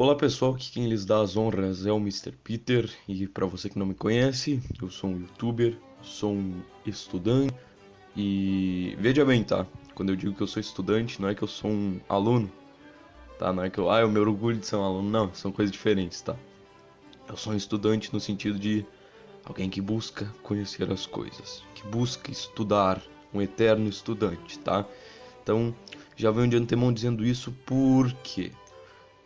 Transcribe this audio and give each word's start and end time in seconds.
Olá 0.00 0.14
pessoal, 0.14 0.54
aqui 0.54 0.70
quem 0.70 0.88
lhes 0.88 1.04
dá 1.04 1.20
as 1.20 1.36
honras 1.36 1.84
é 1.84 1.90
o 1.90 1.96
Mr. 1.96 2.30
Peter 2.44 2.88
e 3.08 3.26
para 3.26 3.46
você 3.46 3.68
que 3.68 3.80
não 3.80 3.84
me 3.84 3.96
conhece, 3.96 4.62
eu 4.80 4.88
sou 4.88 5.10
um 5.10 5.18
youtuber, 5.22 5.76
sou 6.02 6.34
um 6.34 6.62
estudante 6.86 7.52
e 8.16 8.94
veja 9.00 9.24
bem, 9.24 9.42
tá? 9.42 9.66
Quando 9.96 10.10
eu 10.10 10.16
digo 10.16 10.32
que 10.34 10.40
eu 10.40 10.46
sou 10.46 10.60
estudante, 10.60 11.20
não 11.20 11.28
é 11.28 11.34
que 11.34 11.42
eu 11.42 11.48
sou 11.48 11.68
um 11.68 12.00
aluno, 12.08 12.48
tá? 13.40 13.52
Não 13.52 13.64
é 13.64 13.68
que 13.68 13.78
eu, 13.78 13.90
ah, 13.90 13.98
eu 13.98 14.08
me 14.08 14.20
orgulho 14.20 14.58
de 14.58 14.66
ser 14.68 14.76
um 14.76 14.84
aluno, 14.84 15.10
não, 15.10 15.34
são 15.34 15.50
coisas 15.50 15.72
diferentes, 15.72 16.20
tá? 16.20 16.36
Eu 17.28 17.36
sou 17.36 17.52
um 17.52 17.56
estudante 17.56 18.14
no 18.14 18.20
sentido 18.20 18.56
de 18.56 18.86
alguém 19.44 19.68
que 19.68 19.80
busca 19.80 20.32
conhecer 20.44 20.88
as 20.92 21.06
coisas, 21.06 21.64
que 21.74 21.84
busca 21.88 22.30
estudar, 22.30 23.02
um 23.34 23.42
eterno 23.42 23.88
estudante, 23.88 24.60
tá? 24.60 24.86
Então, 25.42 25.74
já 26.14 26.30
venho 26.30 26.46
de 26.46 26.56
antemão 26.56 26.92
dizendo 26.92 27.26
isso 27.26 27.52
porque 27.66 28.52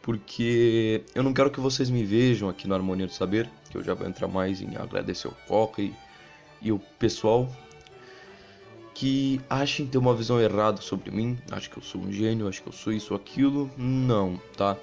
porque 0.03 1.05
eu 1.15 1.23
não 1.23 1.33
quero 1.33 1.51
que 1.51 1.61
vocês 1.61 1.89
me 1.89 2.05
vejam 2.05 2.49
aqui 2.49 2.67
no 2.67 2.75
Harmonia 2.75 3.07
do 3.07 3.13
Saber, 3.13 3.49
que 3.71 3.77
eu 3.77 3.83
já 3.83 3.95
vou 3.95 4.07
entrar 4.07 4.29
mais 4.29 4.61
em 4.61 4.77
agradecer 4.77 5.29
o 5.29 5.37
Coca 5.47 5.81
e, 5.81 5.95
e 6.61 6.73
o 6.73 6.79
pessoal 6.99 7.49
que 8.95 9.41
achem 9.49 9.87
ter 9.87 9.99
uma 9.99 10.15
visão 10.15 10.41
errada 10.41 10.81
sobre 10.83 11.11
mim, 11.11 11.39
acho 11.51 11.71
que 11.71 11.79
eu 11.79 11.83
sou 11.83 12.01
um 12.01 12.13
gênio, 12.13 12.49
acho 12.49 12.63
que 12.63 12.69
eu 12.69 12.73
sou 12.73 12.93
isso 12.93 13.15
ou 13.15 13.21
aquilo. 13.21 13.71
Não, 13.79 14.39
tá? 14.57 14.77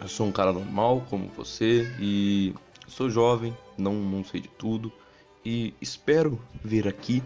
Eu 0.00 0.08
sou 0.08 0.26
um 0.26 0.32
cara 0.32 0.52
normal 0.52 1.04
como 1.10 1.28
você 1.28 1.90
e 1.98 2.54
sou 2.86 3.10
jovem, 3.10 3.56
não, 3.76 3.94
não 3.94 4.22
sei 4.22 4.40
de 4.40 4.48
tudo 4.48 4.92
e 5.44 5.74
espero 5.80 6.40
vir 6.62 6.88
aqui 6.88 7.22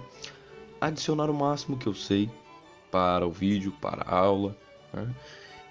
adicionar 0.81 1.31
o 1.31 1.35
máximo 1.35 1.77
que 1.77 1.87
eu 1.87 1.95
sei 1.95 2.29
para 2.91 3.27
o 3.27 3.31
vídeo, 3.31 3.73
para 3.81 4.03
a 4.03 4.17
aula. 4.17 4.57
Né? 4.93 5.15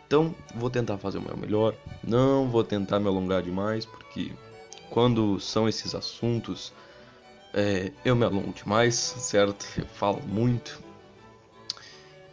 Então, 0.07 0.33
vou 0.55 0.69
tentar 0.69 0.97
fazer 0.97 1.17
o 1.17 1.21
meu 1.21 1.35
melhor. 1.35 1.75
Não 2.01 2.47
vou 2.47 2.63
tentar 2.63 2.97
me 2.97 3.07
alongar 3.07 3.43
demais, 3.43 3.85
porque 3.85 4.31
quando 4.89 5.37
são 5.37 5.67
esses 5.67 5.93
assuntos, 5.93 6.73
é, 7.53 7.91
eu 8.05 8.15
me 8.15 8.23
alongo 8.23 8.53
demais, 8.53 8.95
certo? 8.95 9.65
Eu 9.77 9.85
falo 9.85 10.21
muito. 10.25 10.81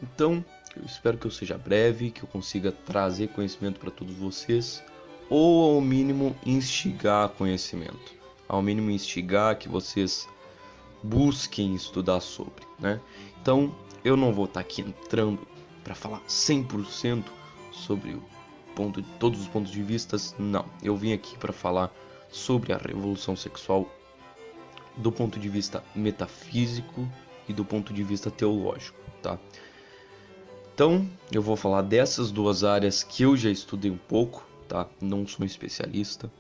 Então, 0.01 0.45
eu 0.77 0.85
espero 0.85 1.17
que 1.17 1.27
eu 1.27 1.31
seja 1.31 1.57
breve, 1.57 2.11
que 2.11 2.23
eu 2.23 2.29
consiga 2.29 2.71
trazer 2.71 3.29
conhecimento 3.29 3.81
para 3.81 3.91
todos 3.91 4.15
vocês, 4.15 4.83
ou 5.31 5.77
ao 5.77 5.81
mínimo 5.81 6.37
instigar 6.45 7.31
conhecimento. 7.31 8.13
Ao 8.47 8.61
mínimo 8.61 8.91
instigar 8.91 9.57
que 9.57 9.69
vocês 9.69 10.29
busquem 11.03 11.75
estudar 11.75 12.21
sobre, 12.21 12.67
né? 12.79 13.01
Então, 13.41 13.75
eu 14.05 14.17
não 14.17 14.33
vou 14.33 14.45
estar 14.45 14.55
tá 14.55 14.61
aqui 14.61 14.83
entrando 14.83 15.47
para 15.83 15.95
falar 15.95 16.21
100% 16.29 17.25
sobre 17.75 18.21
ponto, 18.75 19.03
todos 19.19 19.41
os 19.41 19.49
pontos 19.49 19.71
de 19.71 19.83
vista. 19.83 20.17
Não, 20.39 20.65
eu 20.83 20.97
vim 20.97 21.13
aqui 21.13 21.37
para 21.39 21.53
falar 21.53 21.93
sobre 22.31 22.73
a 22.73 22.77
revolução 22.77 23.37
sexual 23.37 23.89
do 24.97 25.11
ponto 25.11 25.39
de 25.39 25.49
vista 25.49 25.83
metafísico 25.95 27.09
e 27.49 27.53
do 27.53 27.65
ponto 27.65 27.93
de 27.93 28.03
vista 28.03 28.31
teológico, 28.31 28.99
tá? 29.23 29.39
Então, 30.75 31.09
eu 31.31 31.41
vou 31.41 31.57
falar 31.57 31.83
dessas 31.83 32.31
duas 32.33 32.65
áreas 32.65 33.03
que 33.03 33.23
eu 33.23 33.37
já 33.37 33.51
estudei 33.51 33.91
um 33.91 33.97
pouco, 33.97 34.45
tá? 34.69 34.89
Não 35.01 35.27
sou 35.27 35.45
um 35.45 35.47
especialista, 35.47 36.31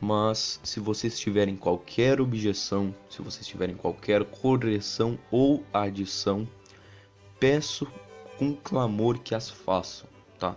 mas 0.00 0.60
se 0.62 0.80
vocês 0.80 1.18
tiverem 1.18 1.56
qualquer 1.56 2.20
objeção, 2.20 2.94
se 3.10 3.20
vocês 3.20 3.46
tiverem 3.46 3.76
qualquer 3.76 4.24
correção 4.24 5.18
ou 5.30 5.64
adição, 5.72 6.48
peço 7.38 7.86
com 8.38 8.54
clamor 8.54 9.18
que 9.18 9.34
as 9.34 9.50
façam, 9.50 10.08
tá? 10.38 10.56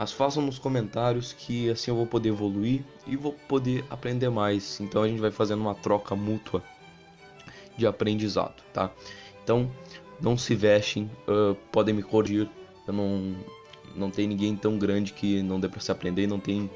As 0.00 0.12
façam 0.12 0.42
nos 0.42 0.58
comentários 0.58 1.34
que 1.34 1.68
assim 1.68 1.90
eu 1.90 1.94
vou 1.94 2.06
poder 2.06 2.30
evoluir 2.30 2.82
e 3.06 3.16
vou 3.16 3.34
poder 3.46 3.84
aprender 3.90 4.30
mais. 4.30 4.80
Então 4.80 5.02
a 5.02 5.06
gente 5.08 5.20
vai 5.20 5.30
fazendo 5.30 5.60
uma 5.60 5.74
troca 5.74 6.16
mútua 6.16 6.64
de 7.76 7.86
aprendizado, 7.86 8.62
tá? 8.72 8.90
Então 9.44 9.70
não 10.18 10.38
se 10.38 10.54
vestem, 10.54 11.10
uh, 11.28 11.54
podem 11.70 11.94
me 11.94 12.02
corrigir. 12.02 12.48
Eu 12.86 12.94
não 12.94 13.36
não 13.94 14.10
tem 14.10 14.26
ninguém 14.26 14.56
tão 14.56 14.78
grande 14.78 15.12
que 15.12 15.42
não 15.42 15.60
dê 15.60 15.68
para 15.68 15.80
se 15.80 15.92
aprender, 15.92 16.26
não 16.26 16.40
tem 16.40 16.70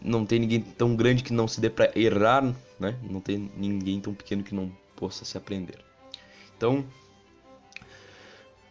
não 0.00 0.24
tem 0.24 0.38
ninguém 0.38 0.60
tão 0.60 0.94
grande 0.94 1.24
que 1.24 1.32
não 1.32 1.48
se 1.48 1.60
dê 1.60 1.68
para 1.68 1.90
errar, 1.98 2.54
né? 2.78 2.96
Não 3.02 3.20
tem 3.20 3.50
ninguém 3.56 4.00
tão 4.00 4.14
pequeno 4.14 4.44
que 4.44 4.54
não 4.54 4.70
possa 4.94 5.24
se 5.24 5.36
aprender. 5.36 5.80
Então, 6.56 6.84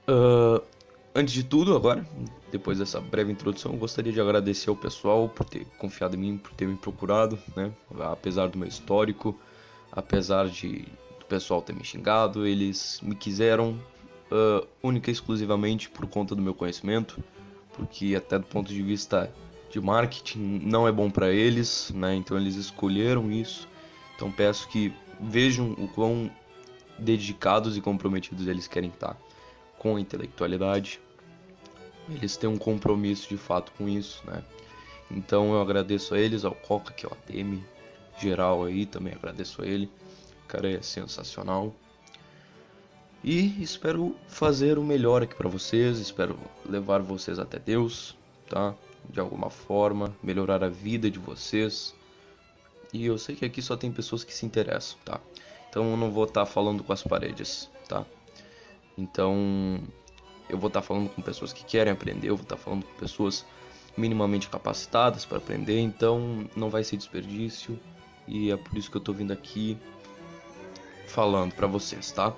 uh, 0.07 0.63
Antes 1.17 1.33
de 1.33 1.45
tudo, 1.45 1.73
agora, 1.73 2.05
depois 2.51 2.77
dessa 2.77 2.99
breve 2.99 3.31
introdução, 3.31 3.77
gostaria 3.77 4.11
de 4.11 4.19
agradecer 4.19 4.69
ao 4.69 4.75
pessoal 4.75 5.29
por 5.29 5.45
ter 5.45 5.65
confiado 5.77 6.17
em 6.17 6.19
mim, 6.19 6.37
por 6.37 6.51
ter 6.51 6.67
me 6.67 6.75
procurado, 6.75 7.39
né? 7.55 7.71
Apesar 8.11 8.49
do 8.49 8.57
meu 8.57 8.67
histórico, 8.67 9.33
apesar 9.89 10.49
de 10.49 10.85
do 11.17 11.25
pessoal 11.25 11.61
ter 11.61 11.73
me 11.73 11.85
xingado, 11.85 12.45
eles 12.45 12.99
me 13.01 13.15
quiseram 13.15 13.79
uh, 14.29 14.67
única 14.83 15.09
e 15.09 15.13
exclusivamente 15.13 15.89
por 15.89 16.05
conta 16.05 16.35
do 16.35 16.41
meu 16.41 16.53
conhecimento, 16.53 17.23
porque 17.71 18.13
até 18.13 18.37
do 18.37 18.45
ponto 18.45 18.67
de 18.67 18.83
vista 18.83 19.33
de 19.69 19.79
marketing 19.79 20.59
não 20.65 20.85
é 20.85 20.91
bom 20.91 21.09
para 21.09 21.31
eles, 21.31 21.93
né? 21.95 22.13
Então 22.13 22.35
eles 22.37 22.55
escolheram 22.55 23.31
isso. 23.31 23.69
Então 24.17 24.29
peço 24.29 24.67
que 24.67 24.93
vejam 25.21 25.71
o 25.77 25.87
quão 25.87 26.29
dedicados 26.99 27.77
e 27.77 27.81
comprometidos 27.81 28.47
eles 28.47 28.67
querem 28.67 28.89
estar 28.89 29.17
com 29.79 29.95
a 29.95 30.01
intelectualidade, 30.01 30.99
eles 32.09 32.37
têm 32.37 32.49
um 32.49 32.57
compromisso 32.57 33.29
de 33.29 33.37
fato 33.37 33.71
com 33.77 33.87
isso, 33.87 34.21
né? 34.25 34.43
Então 35.09 35.53
eu 35.53 35.61
agradeço 35.61 36.15
a 36.15 36.19
eles, 36.19 36.45
ao 36.45 36.53
Coca, 36.53 36.93
que 36.93 37.05
é 37.05 37.09
o 37.09 37.13
ADM 37.13 37.61
geral 38.19 38.63
aí, 38.63 38.85
também 38.85 39.13
agradeço 39.13 39.61
a 39.61 39.67
ele. 39.67 39.89
O 40.43 40.47
cara 40.47 40.69
é 40.69 40.81
sensacional. 40.81 41.73
E 43.23 43.61
espero 43.61 44.15
fazer 44.27 44.77
o 44.77 44.83
melhor 44.83 45.23
aqui 45.23 45.33
para 45.33 45.49
vocês, 45.49 45.97
espero 45.97 46.37
levar 46.63 47.01
vocês 47.01 47.39
até 47.39 47.57
Deus, 47.57 48.15
tá? 48.47 48.75
De 49.09 49.19
alguma 49.19 49.49
forma, 49.49 50.15
melhorar 50.21 50.63
a 50.63 50.69
vida 50.69 51.09
de 51.09 51.17
vocês. 51.17 51.95
E 52.93 53.05
eu 53.05 53.17
sei 53.17 53.35
que 53.35 53.43
aqui 53.43 53.61
só 53.61 53.75
tem 53.75 53.91
pessoas 53.91 54.23
que 54.23 54.33
se 54.33 54.45
interessam, 54.45 54.97
tá? 55.03 55.19
Então 55.69 55.91
eu 55.91 55.97
não 55.97 56.11
vou 56.11 56.25
estar 56.25 56.41
tá 56.41 56.45
falando 56.45 56.83
com 56.83 56.93
as 56.93 57.01
paredes, 57.01 57.69
tá? 57.87 58.05
Então, 58.97 59.79
eu 60.49 60.57
vou 60.57 60.67
estar 60.67 60.81
tá 60.81 60.87
falando 60.87 61.09
com 61.09 61.21
pessoas 61.21 61.51
que 61.51 61.63
querem 61.63 61.91
aprender, 61.91 62.29
eu 62.29 62.35
vou 62.35 62.43
estar 62.43 62.55
tá 62.55 62.61
falando 62.61 62.83
com 62.83 62.93
pessoas 62.95 63.45
minimamente 63.97 64.49
capacitadas 64.49 65.25
para 65.25 65.37
aprender, 65.37 65.79
então 65.79 66.47
não 66.55 66.69
vai 66.69 66.83
ser 66.83 66.97
desperdício 66.97 67.79
e 68.27 68.51
é 68.51 68.57
por 68.57 68.77
isso 68.77 68.89
que 68.89 68.97
eu 68.97 68.99
estou 68.99 69.15
vindo 69.15 69.31
aqui 69.31 69.77
falando 71.07 71.53
para 71.53 71.67
vocês, 71.67 72.11
tá? 72.11 72.33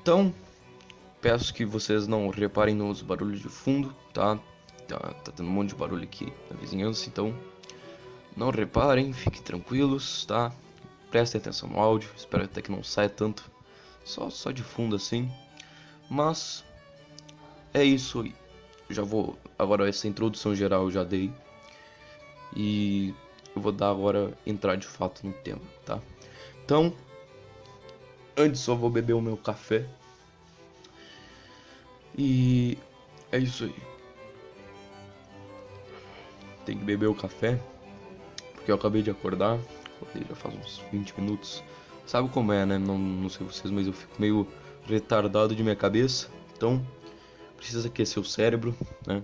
Então, 0.00 0.32
peço 1.20 1.52
que 1.52 1.64
vocês 1.64 2.06
não 2.06 2.28
reparem 2.28 2.74
nos 2.74 3.02
barulhos 3.02 3.40
de 3.40 3.48
fundo, 3.48 3.94
tá? 4.12 4.38
Tá, 4.88 4.98
tá 4.98 5.32
tendo 5.32 5.48
um 5.48 5.52
monte 5.52 5.70
de 5.70 5.74
barulho 5.74 6.04
aqui 6.04 6.32
na 6.50 6.56
vizinhança, 6.56 7.08
então 7.08 7.34
não 8.36 8.50
reparem, 8.50 9.12
fiquem 9.12 9.42
tranquilos, 9.42 10.24
tá? 10.26 10.52
Prestem 11.10 11.40
atenção 11.40 11.68
no 11.68 11.78
áudio, 11.78 12.10
espero 12.16 12.44
até 12.44 12.60
que 12.60 12.70
não 12.70 12.82
saia 12.82 13.08
tanto, 13.08 13.50
só, 14.04 14.28
só 14.30 14.50
de 14.50 14.62
fundo 14.62 14.96
assim. 14.96 15.30
Mas 16.10 16.64
é 17.74 17.84
isso. 17.84 18.24
Já 18.88 19.02
vou. 19.02 19.36
Agora 19.58 19.88
essa 19.88 20.08
introdução 20.08 20.54
geral 20.54 20.84
eu 20.84 20.90
já 20.90 21.04
dei. 21.04 21.30
E 22.56 23.12
eu 23.54 23.60
vou 23.60 23.72
dar 23.72 23.90
agora 23.90 24.32
entrar 24.46 24.76
de 24.76 24.86
fato 24.86 25.26
no 25.26 25.32
tema, 25.32 25.60
tá? 25.84 26.00
Então, 26.64 26.94
antes 28.36 28.60
só 28.60 28.74
vou 28.74 28.88
beber 28.88 29.14
o 29.14 29.20
meu 29.20 29.36
café. 29.36 29.84
E 32.16 32.78
é 33.32 33.38
isso 33.38 33.64
aí. 33.64 33.74
Tem 36.64 36.78
que 36.78 36.84
beber 36.84 37.08
o 37.08 37.14
café. 37.14 37.60
Porque 38.54 38.70
eu 38.70 38.76
acabei 38.76 39.02
de 39.02 39.10
acordar. 39.10 39.58
Acordei 39.96 40.24
já 40.28 40.34
faz 40.36 40.54
uns 40.54 40.78
20 40.92 41.20
minutos. 41.20 41.62
Sabe 42.06 42.28
como 42.28 42.52
é, 42.52 42.64
né? 42.64 42.78
Não, 42.78 42.96
não 42.96 43.28
sei 43.28 43.44
vocês, 43.46 43.70
mas 43.72 43.86
eu 43.86 43.92
fico 43.92 44.14
meio 44.20 44.46
retardado 44.86 45.56
de 45.56 45.62
minha 45.62 45.76
cabeça. 45.76 46.28
Então, 46.56 46.84
precisa 47.56 47.88
aquecer 47.88 48.22
o 48.22 48.24
cérebro, 48.24 48.76
né? 49.06 49.22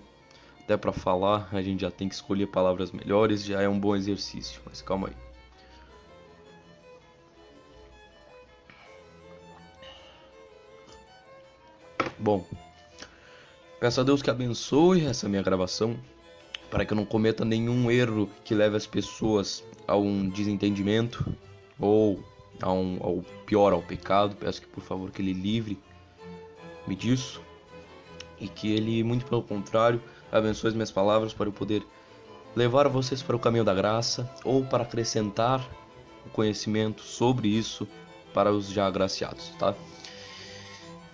Até 0.60 0.76
para 0.76 0.92
falar, 0.92 1.48
a 1.52 1.60
gente 1.60 1.80
já 1.80 1.90
tem 1.90 2.08
que 2.08 2.14
escolher 2.14 2.46
palavras 2.46 2.92
melhores, 2.92 3.44
já 3.44 3.60
é 3.60 3.68
um 3.68 3.78
bom 3.78 3.96
exercício, 3.96 4.60
mas 4.64 4.80
calma 4.80 5.08
aí. 5.08 5.14
Bom, 12.18 12.46
peço 13.80 14.00
a 14.00 14.04
Deus 14.04 14.22
que 14.22 14.30
abençoe 14.30 15.06
essa 15.06 15.28
minha 15.28 15.42
gravação, 15.42 15.98
para 16.70 16.84
que 16.84 16.92
eu 16.92 16.96
não 16.96 17.04
cometa 17.04 17.44
nenhum 17.44 17.90
erro 17.90 18.30
que 18.44 18.54
leve 18.54 18.76
as 18.76 18.86
pessoas 18.86 19.64
a 19.88 19.96
um 19.96 20.28
desentendimento 20.28 21.34
ou 21.80 22.22
a 22.62 22.72
um, 22.72 22.98
ao 23.00 23.24
pior, 23.44 23.72
ao 23.72 23.82
pecado. 23.82 24.36
Peço 24.36 24.60
que 24.60 24.68
por 24.68 24.84
favor 24.84 25.10
que 25.10 25.20
ele 25.20 25.32
livre 25.32 25.76
me 26.86 26.94
disso 26.94 27.42
e 28.40 28.48
que 28.48 28.72
ele, 28.72 29.04
muito 29.04 29.26
pelo 29.26 29.42
contrário, 29.42 30.02
abençoe 30.32 30.68
as 30.68 30.74
minhas 30.74 30.90
palavras 30.90 31.32
para 31.32 31.48
eu 31.48 31.52
poder 31.52 31.84
levar 32.56 32.88
vocês 32.88 33.22
para 33.22 33.36
o 33.36 33.38
caminho 33.38 33.64
da 33.64 33.74
graça 33.74 34.28
ou 34.44 34.64
para 34.64 34.82
acrescentar 34.82 35.60
o 36.26 36.30
conhecimento 36.30 37.02
sobre 37.02 37.48
isso 37.48 37.86
para 38.32 38.52
os 38.52 38.68
já 38.68 38.86
agraciados, 38.86 39.50
tá? 39.58 39.74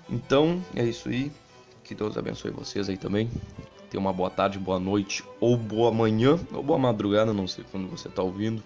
Então, 0.09 0.63
é 0.75 0.85
isso 0.85 1.09
aí. 1.09 1.33
Que 1.83 1.95
Deus 1.95 2.17
abençoe 2.17 2.51
vocês 2.51 2.89
aí 2.89 2.97
também. 2.97 3.31
Tenha 3.91 4.01
uma 4.01 4.13
boa 4.13 4.31
tarde, 4.31 4.59
boa 4.59 4.79
noite, 4.79 5.25
ou 5.41 5.57
boa 5.57 5.93
manhã, 5.93 6.39
ou 6.53 6.63
boa 6.63 6.79
madrugada, 6.79 7.33
não 7.33 7.47
sei 7.47 7.65
quando 7.71 7.89
você 7.89 8.09
está 8.09 8.23
ouvindo. 8.23 8.63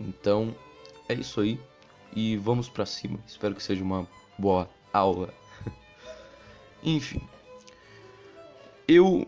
Então, 0.00 0.54
é 1.08 1.14
isso 1.14 1.40
aí. 1.40 1.60
E 2.14 2.36
vamos 2.36 2.68
para 2.68 2.86
cima. 2.86 3.18
Espero 3.26 3.54
que 3.54 3.62
seja 3.62 3.82
uma 3.82 4.06
boa 4.38 4.68
aula. 4.92 5.32
Enfim. 6.82 7.20
Eu 8.86 9.26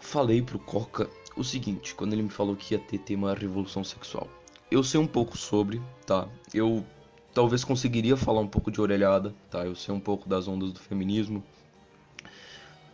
falei 0.00 0.42
pro 0.42 0.58
Coca 0.58 1.10
o 1.36 1.42
seguinte, 1.42 1.94
quando 1.94 2.12
ele 2.12 2.22
me 2.22 2.28
falou 2.28 2.54
que 2.54 2.74
ia 2.74 2.80
ter 2.80 2.98
tema 2.98 3.34
revolução 3.34 3.82
sexual. 3.82 4.28
Eu 4.70 4.82
sei 4.84 5.00
um 5.00 5.06
pouco 5.06 5.36
sobre, 5.36 5.80
tá? 6.06 6.28
Eu 6.52 6.84
talvez 7.34 7.64
conseguiria 7.64 8.16
falar 8.16 8.40
um 8.40 8.48
pouco 8.48 8.70
de 8.70 8.80
orelhada, 8.80 9.34
tá? 9.50 9.64
Eu 9.64 9.74
sei 9.74 9.94
um 9.94 10.00
pouco 10.00 10.28
das 10.28 10.46
ondas 10.48 10.72
do 10.72 10.80
feminismo, 10.80 11.42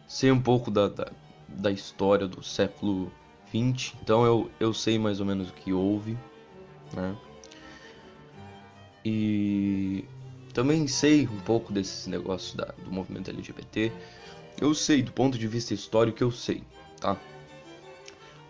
sei 0.06 0.30
um 0.30 0.40
pouco 0.40 0.70
da, 0.70 0.88
da, 0.88 1.10
da 1.48 1.70
história 1.70 2.26
do 2.26 2.42
século 2.42 3.12
XX, 3.48 3.94
então 4.02 4.24
eu, 4.24 4.50
eu 4.60 4.72
sei 4.72 4.98
mais 4.98 5.20
ou 5.20 5.26
menos 5.26 5.50
o 5.50 5.52
que 5.52 5.72
houve, 5.72 6.16
né? 6.92 7.16
E 9.04 10.04
também 10.58 10.88
sei 10.88 11.24
um 11.28 11.38
pouco 11.38 11.72
desses 11.72 12.08
negócios 12.08 12.56
da, 12.56 12.64
do 12.82 12.90
movimento 12.90 13.30
LGBT. 13.30 13.92
Eu 14.60 14.74
sei, 14.74 15.02
do 15.02 15.12
ponto 15.12 15.38
de 15.38 15.46
vista 15.46 15.72
histórico, 15.72 16.20
eu 16.20 16.32
sei, 16.32 16.64
tá? 17.00 17.16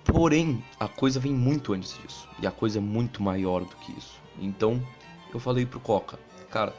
Porém, 0.05 0.65
a 0.81 0.89
coisa 0.89 1.21
vem 1.21 1.35
muito 1.35 1.75
antes 1.75 1.99
disso. 1.99 2.27
E 2.41 2.47
a 2.47 2.51
coisa 2.51 2.79
é 2.79 2.81
muito 2.81 3.23
maior 3.23 3.61
do 3.61 3.77
que 3.77 3.93
isso. 3.93 4.19
Então, 4.41 4.83
eu 5.35 5.39
falei 5.39 5.67
pro 5.67 5.79
Coca, 5.81 6.19
cara, 6.51 6.75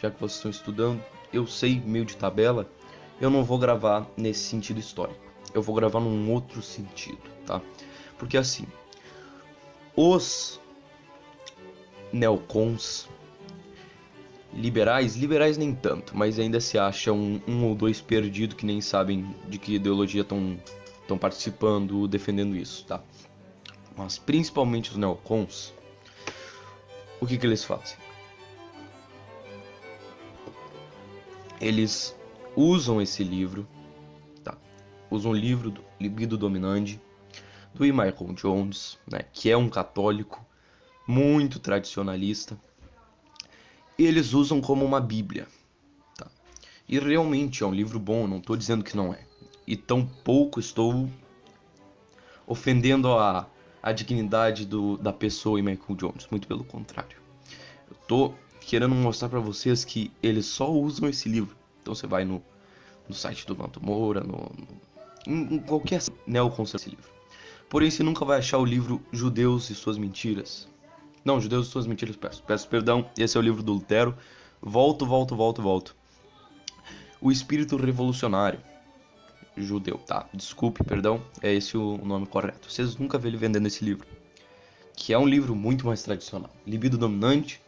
já 0.00 0.10
que 0.10 0.18
vocês 0.18 0.38
estão 0.38 0.50
estudando, 0.50 1.00
eu 1.32 1.46
sei 1.46 1.78
meio 1.78 2.04
de 2.04 2.16
tabela, 2.16 2.68
eu 3.20 3.30
não 3.30 3.44
vou 3.44 3.60
gravar 3.60 4.04
nesse 4.16 4.40
sentido 4.40 4.80
histórico. 4.80 5.20
Eu 5.54 5.62
vou 5.62 5.76
gravar 5.76 6.00
num 6.00 6.28
outro 6.32 6.60
sentido, 6.60 7.22
tá? 7.46 7.62
Porque 8.18 8.36
assim, 8.36 8.66
os 9.94 10.60
neocons 12.12 13.08
liberais, 14.52 15.16
liberais 15.16 15.56
nem 15.56 15.74
tanto, 15.74 16.16
mas 16.16 16.38
ainda 16.38 16.60
se 16.60 16.78
acham 16.78 17.16
um, 17.16 17.40
um 17.46 17.64
ou 17.66 17.74
dois 17.74 18.00
perdidos 18.00 18.56
que 18.56 18.66
nem 18.66 18.80
sabem 18.80 19.34
de 19.48 19.58
que 19.58 19.74
ideologia 19.74 20.22
estão 20.22 20.58
estão 21.02 21.18
participando, 21.18 22.06
defendendo 22.06 22.56
isso, 22.56 22.84
tá? 22.86 23.02
Mas 23.96 24.18
principalmente 24.18 24.90
os 24.90 24.96
neocons, 24.96 25.74
o 27.20 27.26
que 27.26 27.36
que 27.36 27.46
eles 27.46 27.64
fazem? 27.64 27.96
Eles 31.60 32.16
usam 32.56 33.00
esse 33.00 33.22
livro, 33.22 33.68
tá? 34.42 34.56
Usam 35.10 35.32
o 35.32 35.34
livro 35.34 35.70
do 35.70 35.84
Libido 36.00 36.38
Dominante 36.38 37.00
do 37.74 37.84
E. 37.84 37.92
Michael 37.92 38.34
Jones, 38.34 38.98
né? 39.10 39.20
Que 39.32 39.50
é 39.50 39.56
um 39.56 39.68
católico 39.68 40.44
muito 41.06 41.58
tradicionalista. 41.58 42.58
E 43.98 44.04
eles 44.04 44.32
usam 44.32 44.60
como 44.60 44.84
uma 44.84 45.00
Bíblia, 45.00 45.46
tá? 46.16 46.26
E 46.88 46.98
realmente 46.98 47.62
é 47.62 47.66
um 47.66 47.74
livro 47.74 47.98
bom, 47.98 48.26
não 48.26 48.38
estou 48.38 48.56
dizendo 48.56 48.82
que 48.82 48.96
não 48.96 49.12
é 49.12 49.26
e 49.66 49.76
tão 49.76 50.04
pouco 50.04 50.60
estou 50.60 51.08
ofendendo 52.46 53.08
a, 53.12 53.48
a 53.82 53.92
dignidade 53.92 54.66
do, 54.66 54.96
da 54.96 55.12
pessoa 55.12 55.58
em 55.58 55.62
Michael 55.62 55.96
Jones. 55.96 56.26
Muito 56.30 56.46
pelo 56.46 56.64
contrário. 56.64 57.16
Eu 57.88 57.96
tô 58.06 58.34
querendo 58.60 58.94
mostrar 58.94 59.28
para 59.28 59.40
vocês 59.40 59.84
que 59.84 60.10
eles 60.22 60.46
só 60.46 60.70
usam 60.70 61.08
esse 61.08 61.28
livro. 61.28 61.56
Então 61.80 61.94
você 61.94 62.06
vai 62.06 62.24
no, 62.24 62.42
no 63.08 63.14
site 63.14 63.46
do 63.46 63.54
Vanto 63.54 63.84
Moura, 63.84 64.20
no, 64.20 64.52
no, 64.56 64.68
em, 65.26 65.54
em 65.54 65.58
qualquer 65.58 66.02
neoconservador 66.26 66.80
esse 66.80 66.90
livro. 66.90 67.10
Porém, 67.68 67.90
você 67.90 68.02
nunca 68.02 68.24
vai 68.24 68.38
achar 68.38 68.58
o 68.58 68.64
livro 68.64 69.00
Judeus 69.10 69.70
e 69.70 69.74
Suas 69.74 69.96
Mentiras. 69.96 70.68
Não, 71.24 71.40
Judeus 71.40 71.68
e 71.68 71.70
Suas 71.70 71.86
Mentiras, 71.86 72.16
peço. 72.16 72.42
Peço 72.42 72.68
perdão, 72.68 73.08
esse 73.16 73.36
é 73.36 73.40
o 73.40 73.42
livro 73.42 73.62
do 73.62 73.74
Lutero. 73.74 74.16
Volto, 74.60 75.06
volto, 75.06 75.36
volto, 75.36 75.62
volto. 75.62 75.96
O 77.20 77.30
Espírito 77.30 77.76
Revolucionário 77.76 78.60
judeu, 79.56 79.98
tá? 79.98 80.26
Desculpe, 80.32 80.82
perdão, 80.84 81.22
é 81.42 81.52
esse 81.52 81.76
o 81.76 81.98
nome 81.98 82.26
correto. 82.26 82.70
Vocês 82.70 82.96
nunca 82.96 83.18
viram 83.18 83.30
ele 83.30 83.36
vendendo 83.36 83.66
esse 83.66 83.84
livro, 83.84 84.06
que 84.96 85.12
é 85.12 85.18
um 85.18 85.26
livro 85.26 85.54
muito 85.54 85.86
mais 85.86 86.02
tradicional. 86.02 86.50
Libido 86.66 86.96
dominante 86.96 87.60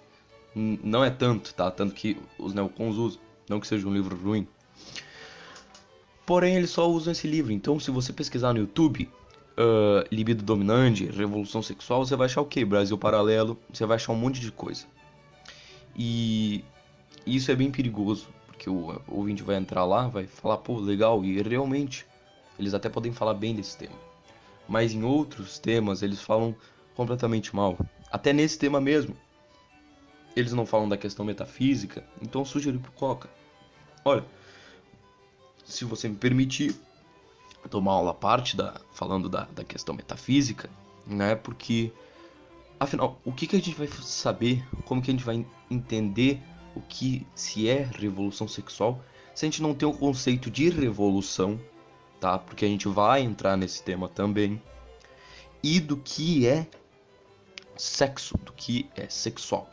não 0.55 1.05
é 1.05 1.11
tanto, 1.11 1.53
tá? 1.53 1.71
Tanto 1.71 1.95
que 1.95 2.17
os 2.39 2.55
neocons 2.55 2.97
usam, 2.97 3.21
não 3.49 3.61
que 3.61 3.67
seja 3.67 3.87
um 3.87 3.93
livro 3.93 4.17
ruim. 4.17 4.47
Porém, 6.25 6.57
eles 6.57 6.71
só 6.71 6.89
usam 6.89 7.13
esse 7.13 7.27
livro. 7.27 7.53
Então, 7.53 7.79
se 7.79 7.91
você 7.91 8.13
pesquisar 8.13 8.55
no 8.55 8.61
YouTube, 8.61 9.11
uh, 9.59 10.07
libido 10.11 10.43
dominante, 10.43 11.07
revolução 11.07 11.63
sexual, 11.63 12.05
você 12.05 12.17
vai 12.17 12.27
achar 12.27 12.41
o 12.41 12.47
que? 12.47 12.65
Brasil 12.65 12.97
paralelo, 12.99 13.59
você 13.73 13.85
vai 13.87 13.97
achar 13.97 14.13
um 14.13 14.17
monte 14.17 14.41
de 14.41 14.51
coisa. 14.51 14.87
E 15.97 16.65
isso 17.27 17.51
é 17.51 17.55
bem 17.55 17.71
perigoso, 17.71 18.29
que 18.59 18.69
o 18.69 19.01
ouvinte 19.09 19.43
vai 19.43 19.57
entrar 19.57 19.85
lá, 19.85 20.09
vai 20.09 20.27
falar, 20.27 20.59
pô, 20.59 20.79
legal, 20.79 21.25
e 21.25 21.41
realmente 21.43 22.07
eles 22.59 22.75
até 22.75 22.89
podem 22.89 23.13
falar 23.13 23.35
bem 23.35 23.55
desse 23.55 23.77
tema. 23.77 23.99
Mas 24.69 24.93
em 24.93 25.05
outros 25.05 25.59
temas 25.59 26.03
eles 26.03 26.21
falam 26.21 26.55
completamente 26.95 27.55
mal. 27.55 27.79
Até 28.11 28.33
nesse 28.33 28.59
tema 28.59 28.81
mesmo. 28.81 29.17
Eles 30.37 30.53
não 30.53 30.67
falam 30.67 30.89
da 30.89 30.97
questão 30.97 31.25
metafísica, 31.25 32.05
então 32.21 32.41
eu 32.41 32.45
sugeri 32.45 32.77
pro 32.77 32.91
Coca. 32.93 33.31
Olha, 34.05 34.25
se 35.65 35.85
você 35.85 36.09
me 36.09 36.17
permitir 36.17 36.75
tomar 37.69 37.93
aula 37.93 38.11
à 38.11 38.15
parte 38.15 38.57
da, 38.57 38.81
falando 38.93 39.29
da, 39.29 39.45
da 39.55 39.65
questão 39.65 39.95
metafísica, 39.95 40.71
né? 41.07 41.35
Porque, 41.35 41.93
afinal, 42.79 43.19
o 43.25 43.33
que, 43.33 43.47
que 43.47 43.57
a 43.57 43.59
gente 43.59 43.77
vai 43.77 43.89
saber, 43.89 44.67
como 44.85 45.03
que 45.03 45.11
a 45.11 45.15
gente 45.15 45.25
vai 45.25 45.45
entender 45.71 46.41
o 46.75 46.81
que 46.81 47.27
se 47.35 47.69
é 47.69 47.89
revolução 47.99 48.49
sexual 48.49 49.01
se 49.35 49.45
a 49.45 49.49
gente 49.49 49.61
não 49.61 49.75
tem 49.75 49.89
o 49.89 49.93
conceito 49.93 50.49
de 50.49 50.71
revolução, 50.71 51.61
tá? 52.21 52.39
Porque 52.39 52.65
a 52.65 52.69
gente 52.69 52.87
vai 52.87 53.21
entrar 53.21 53.57
nesse 53.57 53.83
tema 53.83 54.09
também. 54.09 54.63
E 55.63 55.81
do 55.81 55.97
que 55.97 56.47
é 56.47 56.69
sexo, 57.77 58.39
do 58.39 58.53
que 58.53 58.89
é 58.95 59.09
sexual, 59.09 59.69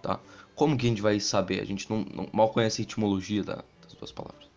tá? 0.00 0.20
Como 0.54 0.76
que 0.76 0.86
a 0.86 0.88
gente 0.88 1.02
vai 1.02 1.18
saber? 1.18 1.60
A 1.60 1.64
gente 1.64 1.90
não, 1.90 2.04
não 2.04 2.28
mal 2.32 2.50
conhece 2.50 2.80
a 2.80 2.84
etimologia 2.84 3.42
da, 3.42 3.64
das 3.82 3.94
duas 3.94 4.12
palavras? 4.12 4.51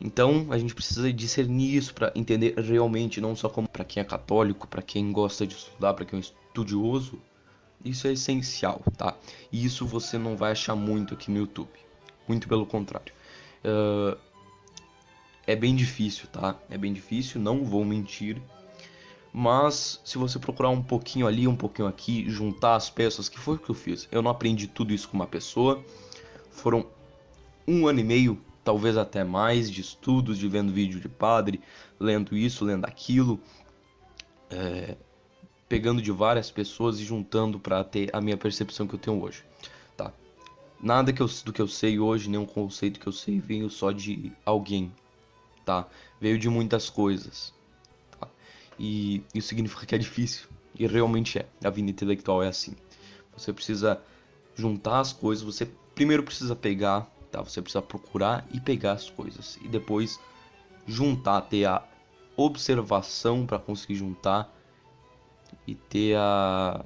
Então 0.00 0.46
a 0.50 0.58
gente 0.58 0.74
precisa 0.74 1.12
discernir 1.12 1.76
isso 1.76 1.92
para 1.92 2.10
entender 2.14 2.58
realmente, 2.58 3.20
não 3.20 3.36
só 3.36 3.48
como 3.48 3.68
para 3.68 3.84
quem 3.84 4.00
é 4.00 4.04
católico, 4.04 4.66
para 4.66 4.80
quem 4.80 5.12
gosta 5.12 5.46
de 5.46 5.54
estudar, 5.54 5.92
para 5.92 6.06
quem 6.06 6.18
é 6.18 6.22
estudioso, 6.22 7.20
isso 7.84 8.06
é 8.06 8.12
essencial, 8.12 8.82
tá? 8.96 9.14
E 9.52 9.64
isso 9.64 9.86
você 9.86 10.18
não 10.18 10.36
vai 10.36 10.52
achar 10.52 10.74
muito 10.74 11.14
aqui 11.14 11.30
no 11.30 11.38
YouTube. 11.38 11.70
Muito 12.26 12.48
pelo 12.48 12.66
contrário. 12.66 13.12
Uh, 13.64 14.16
é 15.46 15.56
bem 15.56 15.74
difícil, 15.74 16.28
tá? 16.28 16.56
É 16.70 16.78
bem 16.78 16.92
difícil, 16.92 17.40
não 17.40 17.64
vou 17.64 17.84
mentir. 17.84 18.40
Mas 19.32 20.00
se 20.04 20.18
você 20.18 20.38
procurar 20.38 20.70
um 20.70 20.82
pouquinho 20.82 21.26
ali, 21.26 21.46
um 21.46 21.56
pouquinho 21.56 21.88
aqui, 21.88 22.28
juntar 22.28 22.74
as 22.74 22.90
peças, 22.90 23.28
que 23.28 23.38
foi 23.38 23.56
o 23.56 23.58
que 23.58 23.70
eu 23.70 23.74
fiz? 23.74 24.08
Eu 24.10 24.22
não 24.22 24.30
aprendi 24.30 24.66
tudo 24.66 24.92
isso 24.92 25.08
com 25.08 25.16
uma 25.16 25.26
pessoa. 25.26 25.82
Foram 26.50 26.86
um 27.66 27.86
ano 27.86 28.00
e 28.00 28.04
meio, 28.04 28.40
talvez 28.64 28.96
até 28.96 29.24
mais, 29.24 29.70
de 29.70 29.80
estudos, 29.80 30.38
de 30.38 30.48
vendo 30.48 30.72
vídeo 30.72 31.00
de 31.00 31.08
padre, 31.08 31.60
lendo 31.98 32.36
isso, 32.36 32.64
lendo 32.64 32.84
aquilo. 32.84 33.40
É, 34.50 34.96
pegando 35.70 36.02
de 36.02 36.10
várias 36.10 36.50
pessoas 36.50 36.98
e 36.98 37.04
juntando 37.04 37.60
para 37.60 37.84
ter 37.84 38.10
a 38.12 38.20
minha 38.20 38.36
percepção 38.36 38.88
que 38.88 38.94
eu 38.96 38.98
tenho 38.98 39.22
hoje, 39.22 39.44
tá? 39.96 40.12
Nada 40.82 41.12
que 41.12 41.22
eu, 41.22 41.28
do 41.44 41.52
que 41.52 41.62
eu 41.62 41.68
sei 41.68 42.00
hoje, 42.00 42.28
nenhum 42.28 42.44
conceito 42.44 42.98
que 42.98 43.06
eu 43.06 43.12
sei 43.12 43.38
veio 43.38 43.70
só 43.70 43.92
de 43.92 44.32
alguém, 44.44 44.92
tá? 45.64 45.86
Veio 46.20 46.36
de 46.36 46.48
muitas 46.48 46.90
coisas, 46.90 47.54
tá? 48.18 48.26
E 48.76 49.22
isso 49.32 49.46
significa 49.46 49.86
que 49.86 49.94
é 49.94 49.98
difícil, 49.98 50.48
e 50.76 50.88
realmente 50.88 51.38
é. 51.38 51.46
A 51.64 51.70
vida 51.70 51.88
intelectual 51.88 52.42
é 52.42 52.48
assim. 52.48 52.74
Você 53.36 53.52
precisa 53.52 54.02
juntar 54.56 54.98
as 54.98 55.12
coisas, 55.12 55.44
você 55.44 55.70
primeiro 55.94 56.24
precisa 56.24 56.56
pegar, 56.56 57.08
tá? 57.30 57.40
Você 57.42 57.62
precisa 57.62 57.82
procurar 57.82 58.46
e 58.52 58.60
pegar 58.60 58.92
as 58.92 59.08
coisas 59.08 59.58
e 59.62 59.68
depois 59.68 60.18
juntar, 60.86 61.40
ter 61.42 61.66
a 61.66 61.82
observação 62.36 63.46
para 63.46 63.58
conseguir 63.58 63.96
juntar 63.96 64.52
e 65.66 65.74
ter 65.74 66.16
a, 66.16 66.84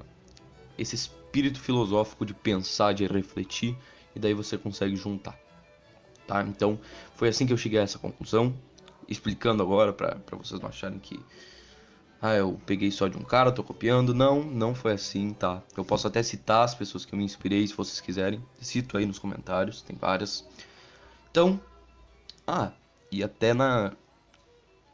esse 0.79 0.95
espírito 0.95 1.61
filosófico 1.61 2.25
de 2.27 2.35
pensar, 2.35 2.93
de 2.93 3.07
refletir, 3.07 3.77
e 4.15 4.19
daí 4.19 4.35
você 4.35 4.57
consegue 4.57 4.97
juntar. 4.97 5.39
Tá? 6.27 6.43
Então, 6.43 6.79
foi 7.15 7.29
assim 7.29 7.47
que 7.47 7.53
eu 7.53 7.57
cheguei 7.57 7.79
a 7.79 7.83
essa 7.83 7.99
conclusão. 7.99 8.55
explicando 9.09 9.63
agora 9.63 9.93
para 9.93 10.19
vocês 10.39 10.61
não 10.61 10.69
acharem 10.69 10.99
que 10.99 11.21
ah, 12.21 12.35
eu 12.35 12.59
peguei 12.65 12.91
só 12.91 13.07
de 13.07 13.19
um 13.19 13.23
cara, 13.23 13.53
tô 13.53 13.63
copiando. 13.63 14.15
Não, 14.15 14.43
não 14.43 14.75
foi 14.75 14.93
assim, 14.93 15.33
tá? 15.33 15.63
Eu 15.77 15.85
posso 15.85 16.07
até 16.07 16.23
citar 16.23 16.65
as 16.65 16.75
pessoas 16.75 17.05
que 17.05 17.15
eu 17.15 17.19
me 17.19 17.25
inspirei, 17.25 17.67
se 17.67 17.75
vocês 17.75 18.01
quiserem. 18.01 18.43
Cito 18.61 18.97
aí 18.97 19.05
nos 19.05 19.19
comentários, 19.19 19.83
tem 19.83 19.97
várias. 19.97 20.47
Então, 21.31 21.61
ah, 22.47 22.73
e 23.11 23.23
até 23.23 23.53
na 23.53 23.93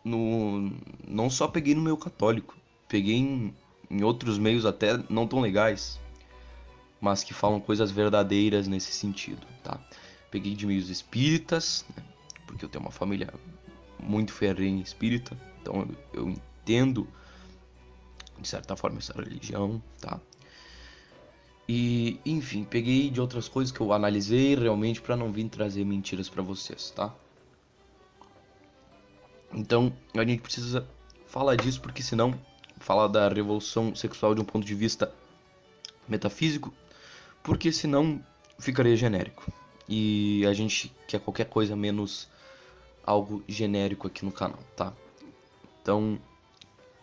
no 0.05 0.73
não 1.07 1.29
só 1.29 1.47
peguei 1.47 1.75
no 1.75 1.83
meio 1.83 1.97
católico, 1.97 2.57
peguei 2.89 3.17
em, 3.17 3.55
em 3.91 4.03
outros 4.03 4.39
meios 4.39 4.65
até 4.65 4.99
não 5.09 5.27
tão 5.27 5.41
legais, 5.41 6.01
mas 7.01 7.23
que 7.23 7.35
falam 7.35 7.61
coisas 7.61 7.91
verdadeiras 7.91 8.67
nesse 8.67 8.93
sentido, 8.93 9.47
tá? 9.63 9.79
Peguei 10.31 10.55
de 10.55 10.67
meios 10.67 10.89
espíritas, 10.89 11.85
né? 11.97 12.03
porque 12.47 12.65
eu 12.65 12.69
tenho 12.69 12.85
uma 12.85 12.91
família 12.91 13.33
muito 13.99 14.33
ferrenha 14.33 14.83
espírita, 14.83 15.37
então 15.61 15.87
eu, 16.13 16.25
eu 16.25 16.35
de 18.39 18.49
certa 18.49 18.77
forma 18.77 18.99
essa 18.99 19.13
religião, 19.13 19.83
tá? 20.01 20.21
E, 21.69 22.19
enfim, 22.27 22.65
peguei 22.65 23.11
de 23.11 23.21
outras 23.21 23.49
coisas 23.49 23.71
que 23.71 23.81
eu 23.81 23.93
analisei 23.93 24.57
realmente 24.57 25.01
para 25.01 25.17
não 25.17 25.31
vir 25.31 25.49
trazer 25.49 25.85
mentiras 25.85 26.29
para 26.29 26.43
vocês, 26.43 26.91
tá? 26.91 27.15
Então, 29.53 29.93
a 30.15 30.25
gente 30.25 30.43
precisa 30.43 30.87
falar 31.27 31.57
disso 31.57 31.81
porque 31.81 32.03
senão 32.03 32.39
falar 32.81 33.09
da 33.09 33.29
revolução 33.29 33.95
sexual 33.95 34.35
de 34.35 34.41
um 34.41 34.45
ponto 34.45 34.67
de 34.67 34.75
vista 34.75 35.13
metafísico, 36.09 36.73
porque 37.43 37.71
senão 37.71 38.25
ficaria 38.59 38.97
genérico. 38.97 39.53
E 39.89 40.45
a 40.47 40.53
gente 40.53 40.93
quer 41.07 41.21
qualquer 41.21 41.47
coisa 41.47 41.77
menos 41.77 42.29
algo 43.05 43.45
genérico 43.47 44.07
aqui 44.07 44.25
no 44.25 44.33
canal, 44.33 44.59
tá? 44.75 44.93
Então, 45.83 46.19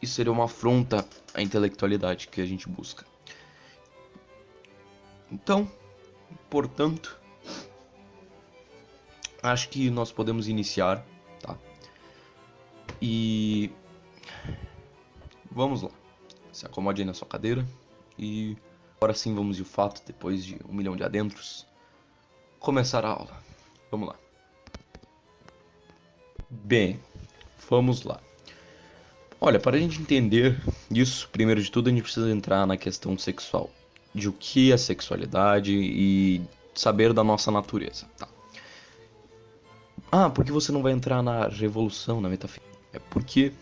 isso 0.02 0.14
seria 0.14 0.32
uma 0.32 0.46
afronta 0.46 1.08
à 1.34 1.42
intelectualidade 1.42 2.28
que 2.28 2.42
a 2.42 2.46
gente 2.46 2.70
busca. 2.70 3.06
Então, 5.32 5.70
portanto, 6.50 7.20
acho 9.42 9.70
que 9.70 9.90
nós 9.90 10.12
podemos 10.12 10.48
iniciar, 10.48 11.06
tá? 11.40 11.58
E 13.02 13.72
vamos 15.52 15.82
lá. 15.82 15.92
Se 16.52 16.66
acomode 16.66 17.02
aí 17.02 17.06
na 17.06 17.14
sua 17.14 17.28
cadeira 17.28 17.68
e 18.18 18.58
agora 18.96 19.14
sim 19.14 19.36
vamos 19.36 19.58
de 19.58 19.64
fato, 19.64 20.02
depois 20.06 20.44
de 20.44 20.58
um 20.68 20.74
milhão 20.74 20.96
de 20.96 21.04
adentros, 21.04 21.68
começar 22.60 23.06
a 23.06 23.10
aula. 23.10 23.44
Vamos 23.92 24.10
lá. 24.10 24.16
Bem, 26.50 27.00
vamos 27.70 28.04
lá. 28.04 28.22
Olha, 29.40 29.60
para 29.60 29.78
a 29.78 29.80
gente 29.80 30.02
entender 30.02 30.60
isso, 30.90 31.30
primeiro 31.30 31.62
de 31.62 31.70
tudo 31.70 31.90
a 31.90 31.92
gente 31.92 32.02
precisa 32.02 32.32
entrar 32.32 32.66
na 32.66 32.76
questão 32.76 33.16
sexual, 33.18 33.70
de 34.14 34.28
o 34.28 34.34
que 34.34 34.72
é 34.72 34.78
sexualidade 34.78 35.74
e 35.74 36.42
saber 36.74 37.14
da 37.14 37.24
nossa 37.24 37.52
natureza, 37.52 38.08
tá? 38.18 38.28
Ah, 40.12 40.30
por 40.30 40.44
que 40.44 40.52
você 40.52 40.72
não 40.72 40.82
vai 40.82 40.92
entrar 40.92 41.22
na 41.22 41.48
revolução, 41.48 42.20
na 42.20 42.30
metafísica? 42.30 42.66
É 42.92 43.00
porque 43.12 43.54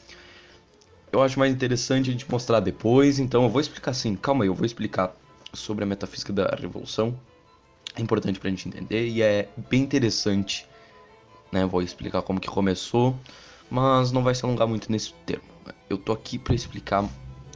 eu 1.11 1.21
acho 1.21 1.37
mais 1.37 1.53
interessante 1.53 2.09
a 2.09 2.13
gente 2.13 2.29
mostrar 2.31 2.61
depois, 2.61 3.19
então 3.19 3.43
eu 3.43 3.49
vou 3.49 3.59
explicar 3.59 3.91
assim, 3.91 4.15
calma 4.15 4.45
aí, 4.45 4.47
eu 4.47 4.55
vou 4.55 4.65
explicar 4.65 5.13
sobre 5.51 5.83
a 5.83 5.87
metafísica 5.87 6.31
da 6.31 6.55
revolução. 6.55 7.19
É 7.97 8.01
importante 8.01 8.39
pra 8.39 8.49
gente 8.49 8.67
entender 8.67 9.09
e 9.09 9.21
é 9.21 9.49
bem 9.69 9.81
interessante, 9.81 10.65
né? 11.51 11.65
Vou 11.65 11.81
explicar 11.81 12.21
como 12.21 12.39
que 12.39 12.47
começou, 12.47 13.17
mas 13.69 14.13
não 14.13 14.23
vai 14.23 14.33
se 14.33 14.45
alongar 14.45 14.67
muito 14.67 14.89
nesse 14.89 15.13
termo 15.25 15.54
eu 15.89 15.97
tô 15.97 16.11
aqui 16.11 16.37
para 16.37 16.55
explicar 16.55 17.07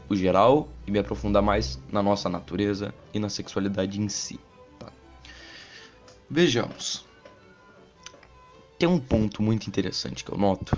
o 0.07 0.15
geral 0.15 0.67
e 0.87 0.91
me 0.91 0.99
aprofundar 0.99 1.41
mais 1.41 1.79
na 1.91 2.01
nossa 2.01 2.29
natureza 2.29 2.93
e 3.13 3.19
na 3.19 3.29
sexualidade 3.29 4.01
em 4.01 4.09
si. 4.09 4.39
Tá? 4.79 4.91
Vejamos. 6.29 7.05
Tem 8.77 8.87
um 8.87 8.99
ponto 8.99 9.41
muito 9.43 9.67
interessante 9.67 10.23
que 10.23 10.31
eu 10.31 10.37
noto 10.37 10.75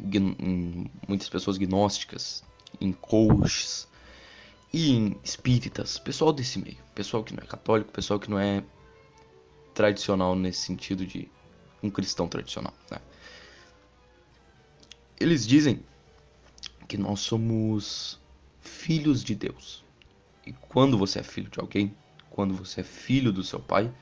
em, 0.00 0.36
em 0.38 0.90
muitas 1.08 1.28
pessoas 1.28 1.56
gnósticas, 1.56 2.44
em 2.80 2.92
coaches 2.92 3.88
e 4.72 4.90
em 4.92 5.16
espíritas, 5.22 5.98
pessoal 5.98 6.32
desse 6.32 6.58
meio, 6.58 6.78
pessoal 6.94 7.22
que 7.22 7.32
não 7.32 7.42
é 7.42 7.46
católico, 7.46 7.92
pessoal 7.92 8.18
que 8.18 8.28
não 8.28 8.38
é 8.38 8.62
tradicional 9.72 10.34
nesse 10.34 10.60
sentido 10.60 11.06
de 11.06 11.30
um 11.82 11.88
cristão 11.88 12.26
tradicional. 12.28 12.74
Né? 12.90 12.98
Eles 15.20 15.46
dizem 15.46 15.80
que 16.86 16.96
nós 16.96 17.20
somos 17.20 18.20
filhos 18.60 19.22
de 19.22 19.34
Deus. 19.34 19.84
E 20.46 20.52
quando 20.52 20.98
você 20.98 21.20
é 21.20 21.22
filho 21.22 21.50
de 21.50 21.60
alguém, 21.60 21.94
quando 22.30 22.54
você 22.54 22.80
é 22.80 22.84
filho 22.84 23.32
do 23.32 23.42
seu 23.42 23.60
pai, 23.60 23.92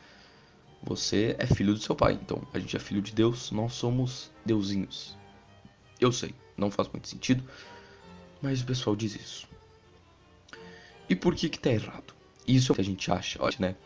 você 0.82 1.36
é 1.38 1.46
filho 1.46 1.74
do 1.74 1.80
seu 1.80 1.94
pai. 1.94 2.18
Então, 2.20 2.42
a 2.52 2.58
gente 2.58 2.76
é 2.76 2.80
filho 2.80 3.00
de 3.00 3.12
Deus, 3.12 3.50
nós 3.50 3.74
somos 3.74 4.30
deusinhos. 4.44 5.16
Eu 6.00 6.10
sei, 6.10 6.34
não 6.56 6.70
faz 6.70 6.88
muito 6.88 7.08
sentido, 7.08 7.44
mas 8.40 8.60
o 8.60 8.66
pessoal 8.66 8.96
diz 8.96 9.14
isso. 9.14 9.48
E 11.08 11.14
por 11.14 11.34
que 11.34 11.48
que 11.48 11.58
tá 11.58 11.70
errado? 11.70 12.14
Isso 12.46 12.70
é 12.70 12.72
o 12.72 12.74
que 12.74 12.80
a 12.80 12.84
gente 12.84 13.10
acha, 13.10 13.40
olha, 13.40 13.56
né? 13.58 13.76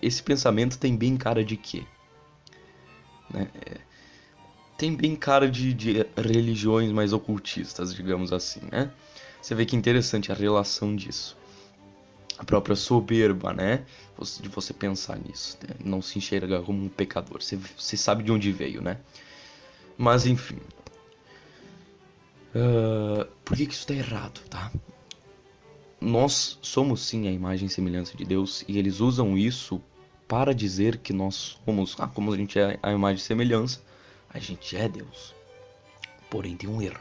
Esse 0.00 0.22
pensamento 0.22 0.78
tem 0.78 0.96
bem 0.96 1.16
cara 1.16 1.44
de 1.44 1.56
quê? 1.56 1.84
Né? 3.28 3.50
É, 3.54 3.80
tem 4.76 4.94
bem 4.94 5.16
cara 5.16 5.50
de, 5.50 5.72
de 5.72 6.06
religiões 6.16 6.92
mais 6.92 7.12
ocultistas, 7.12 7.94
digamos 7.94 8.32
assim, 8.32 8.60
né? 8.70 8.90
Você 9.40 9.54
vê 9.54 9.64
que 9.64 9.76
interessante 9.76 10.30
a 10.32 10.34
relação 10.34 10.94
disso. 10.94 11.36
A 12.38 12.44
própria 12.44 12.76
soberba, 12.76 13.52
né? 13.52 13.84
De 14.40 14.48
você 14.48 14.74
pensar 14.74 15.18
nisso. 15.18 15.56
Né? 15.62 15.76
Não 15.84 16.02
se 16.02 16.18
enxergar 16.18 16.62
como 16.62 16.84
um 16.84 16.88
pecador. 16.88 17.42
Você, 17.42 17.56
você 17.56 17.96
sabe 17.96 18.22
de 18.22 18.32
onde 18.32 18.52
veio, 18.52 18.82
né? 18.82 18.98
Mas 19.96 20.26
enfim. 20.26 20.58
Uh, 22.54 23.24
por 23.44 23.56
que, 23.56 23.66
que 23.66 23.72
isso 23.72 23.82
está 23.82 23.94
errado, 23.94 24.40
tá? 24.50 24.72
Nós 26.00 26.58
somos 26.60 27.00
sim 27.02 27.28
a 27.28 27.30
imagem 27.30 27.66
e 27.66 27.70
semelhança 27.70 28.16
de 28.16 28.24
Deus 28.24 28.64
e 28.68 28.78
eles 28.78 29.00
usam 29.00 29.38
isso 29.38 29.80
para 30.28 30.52
dizer 30.52 30.98
que 30.98 31.12
nós 31.12 31.58
somos, 31.64 31.94
ah, 31.98 32.08
como 32.08 32.32
a 32.32 32.36
gente 32.36 32.58
é 32.58 32.78
a 32.82 32.92
imagem 32.92 33.18
e 33.18 33.26
semelhança, 33.26 33.80
a 34.36 34.38
gente 34.38 34.76
é 34.76 34.86
Deus. 34.86 35.34
Porém, 36.28 36.56
tem 36.56 36.68
um 36.68 36.82
erro. 36.82 37.00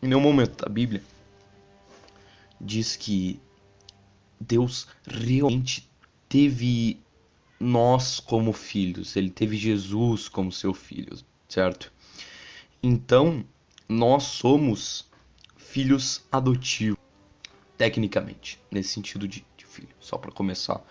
Em 0.00 0.06
nenhum 0.06 0.20
momento 0.20 0.64
da 0.64 0.68
Bíblia 0.68 1.02
diz 2.60 2.94
que 2.94 3.40
Deus 4.38 4.86
realmente 5.04 5.90
teve 6.28 7.00
nós 7.58 8.20
como 8.20 8.52
filhos, 8.52 9.16
ele 9.16 9.30
teve 9.30 9.56
Jesus 9.56 10.28
como 10.28 10.52
seu 10.52 10.72
filho, 10.72 11.18
certo? 11.48 11.92
Então, 12.82 13.44
nós 13.88 14.24
somos 14.24 15.10
filhos 15.56 16.22
adotivos, 16.30 16.98
tecnicamente, 17.76 18.60
nesse 18.70 18.90
sentido 18.90 19.26
de, 19.26 19.44
de 19.56 19.66
filho, 19.66 19.94
só 19.98 20.18
para 20.18 20.30
começar, 20.30 20.84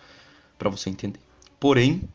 para 0.58 0.68
você 0.68 0.90
entender. 0.90 1.20
Porém, 1.58 2.08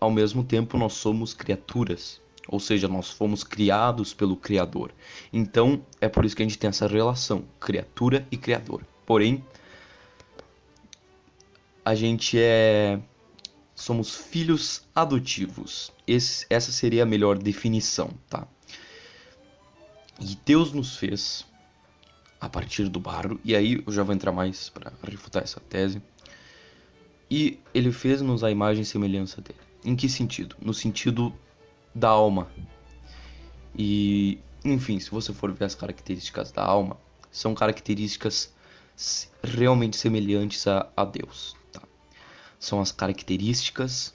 ao 0.00 0.10
mesmo 0.10 0.42
tempo, 0.42 0.78
nós 0.78 0.94
somos 0.94 1.34
criaturas, 1.34 2.20
ou 2.48 2.58
seja, 2.58 2.88
nós 2.88 3.10
fomos 3.10 3.44
criados 3.44 4.14
pelo 4.14 4.36
Criador. 4.36 4.92
Então, 5.32 5.84
é 6.00 6.08
por 6.08 6.24
isso 6.24 6.34
que 6.34 6.42
a 6.42 6.46
gente 6.46 6.58
tem 6.58 6.68
essa 6.68 6.86
relação, 6.86 7.44
criatura 7.60 8.26
e 8.30 8.36
Criador. 8.36 8.82
Porém, 9.06 9.44
a 11.84 11.94
gente 11.94 12.38
é. 12.38 13.00
Somos 13.74 14.14
filhos 14.14 14.82
adotivos. 14.94 15.90
Esse, 16.06 16.44
essa 16.50 16.70
seria 16.70 17.04
a 17.04 17.06
melhor 17.06 17.38
definição, 17.38 18.10
tá? 18.28 18.46
E 20.20 20.36
Deus 20.44 20.72
nos 20.72 20.96
fez 20.96 21.46
a 22.38 22.48
partir 22.48 22.88
do 22.88 23.00
barro, 23.00 23.40
e 23.44 23.54
aí 23.54 23.82
eu 23.86 23.92
já 23.92 24.02
vou 24.02 24.14
entrar 24.14 24.32
mais 24.32 24.68
para 24.68 24.92
refutar 25.04 25.42
essa 25.42 25.60
tese. 25.60 26.02
E 27.30 27.60
ele 27.72 27.92
fez-nos 27.92 28.42
a 28.42 28.50
imagem 28.50 28.82
e 28.82 28.86
semelhança 28.86 29.40
dele. 29.40 29.60
Em 29.84 29.94
que 29.94 30.08
sentido? 30.08 30.56
No 30.60 30.74
sentido 30.74 31.32
da 31.94 32.08
alma. 32.08 32.50
E, 33.76 34.38
enfim, 34.64 34.98
se 34.98 35.10
você 35.10 35.32
for 35.32 35.52
ver 35.52 35.64
as 35.64 35.74
características 35.74 36.50
da 36.50 36.64
alma, 36.64 36.96
são 37.30 37.54
características 37.54 38.52
realmente 39.42 39.96
semelhantes 39.96 40.66
a, 40.66 40.90
a 40.96 41.04
Deus. 41.04 41.56
Tá? 41.72 41.80
São 42.58 42.80
as 42.80 42.90
características, 42.90 44.14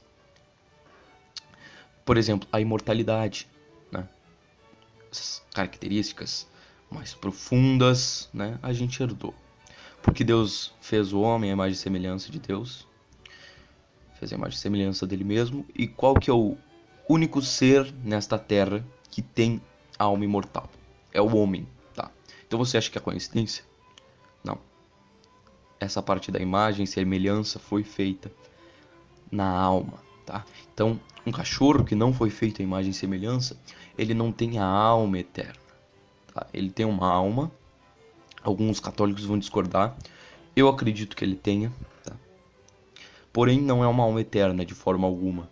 por 2.03 2.17
exemplo, 2.17 2.47
a 2.51 2.59
imortalidade. 2.59 3.47
Né? 3.91 4.07
Essas 5.09 5.41
características 5.53 6.47
mais 6.91 7.13
profundas, 7.13 8.29
né? 8.33 8.59
a 8.61 8.73
gente 8.73 9.01
herdou. 9.01 9.33
Porque 10.01 10.23
Deus 10.23 10.73
fez 10.81 11.13
o 11.13 11.21
homem 11.21 11.49
a 11.49 11.53
imagem 11.53 11.73
e 11.73 11.77
semelhança 11.77 12.31
de 12.31 12.37
Deus, 12.37 12.87
fez 14.15 14.31
a 14.31 14.35
imagem 14.35 14.57
e 14.57 14.61
semelhança 14.61 15.05
dele 15.05 15.23
mesmo. 15.23 15.65
E 15.75 15.87
qual 15.87 16.15
que 16.15 16.29
é 16.29 16.33
o 16.33 16.57
único 17.07 17.41
ser 17.41 17.93
nesta 18.03 18.37
terra 18.37 18.85
que 19.09 19.21
tem 19.21 19.61
alma 19.97 20.25
imortal? 20.25 20.69
É 21.13 21.21
o 21.21 21.35
homem, 21.35 21.67
tá? 21.93 22.11
Então 22.47 22.57
você 22.59 22.77
acha 22.77 22.89
que 22.89 22.97
é 22.97 23.01
coincidência? 23.01 23.63
Não. 24.43 24.57
Essa 25.79 26.01
parte 26.01 26.31
da 26.31 26.39
imagem 26.39 26.85
semelhança 26.85 27.59
foi 27.59 27.83
feita 27.83 28.31
na 29.31 29.49
alma, 29.49 29.99
tá? 30.25 30.45
Então, 30.73 30.99
um 31.25 31.31
cachorro 31.31 31.83
que 31.83 31.95
não 31.95 32.13
foi 32.13 32.29
feito 32.29 32.61
a 32.61 32.63
imagem 32.63 32.91
e 32.91 32.93
semelhança, 32.93 33.57
ele 33.97 34.13
não 34.13 34.31
tem 34.31 34.59
a 34.59 34.65
alma 34.65 35.19
eterna, 35.19 35.55
tá? 36.33 36.47
Ele 36.53 36.69
tem 36.69 36.85
uma 36.85 37.07
alma, 37.07 37.51
alguns 38.43 38.79
católicos 38.79 39.25
vão 39.25 39.37
discordar, 39.37 39.97
eu 40.55 40.69
acredito 40.69 41.15
que 41.15 41.25
ele 41.25 41.35
tenha? 41.35 41.71
Porém, 43.35 43.61
não 43.61 43.83
é 43.83 43.87
uma 43.87 44.03
alma 44.03 44.21
eterna 44.21 44.65
de 44.65 44.73
forma 44.73 45.05
alguma, 45.05 45.51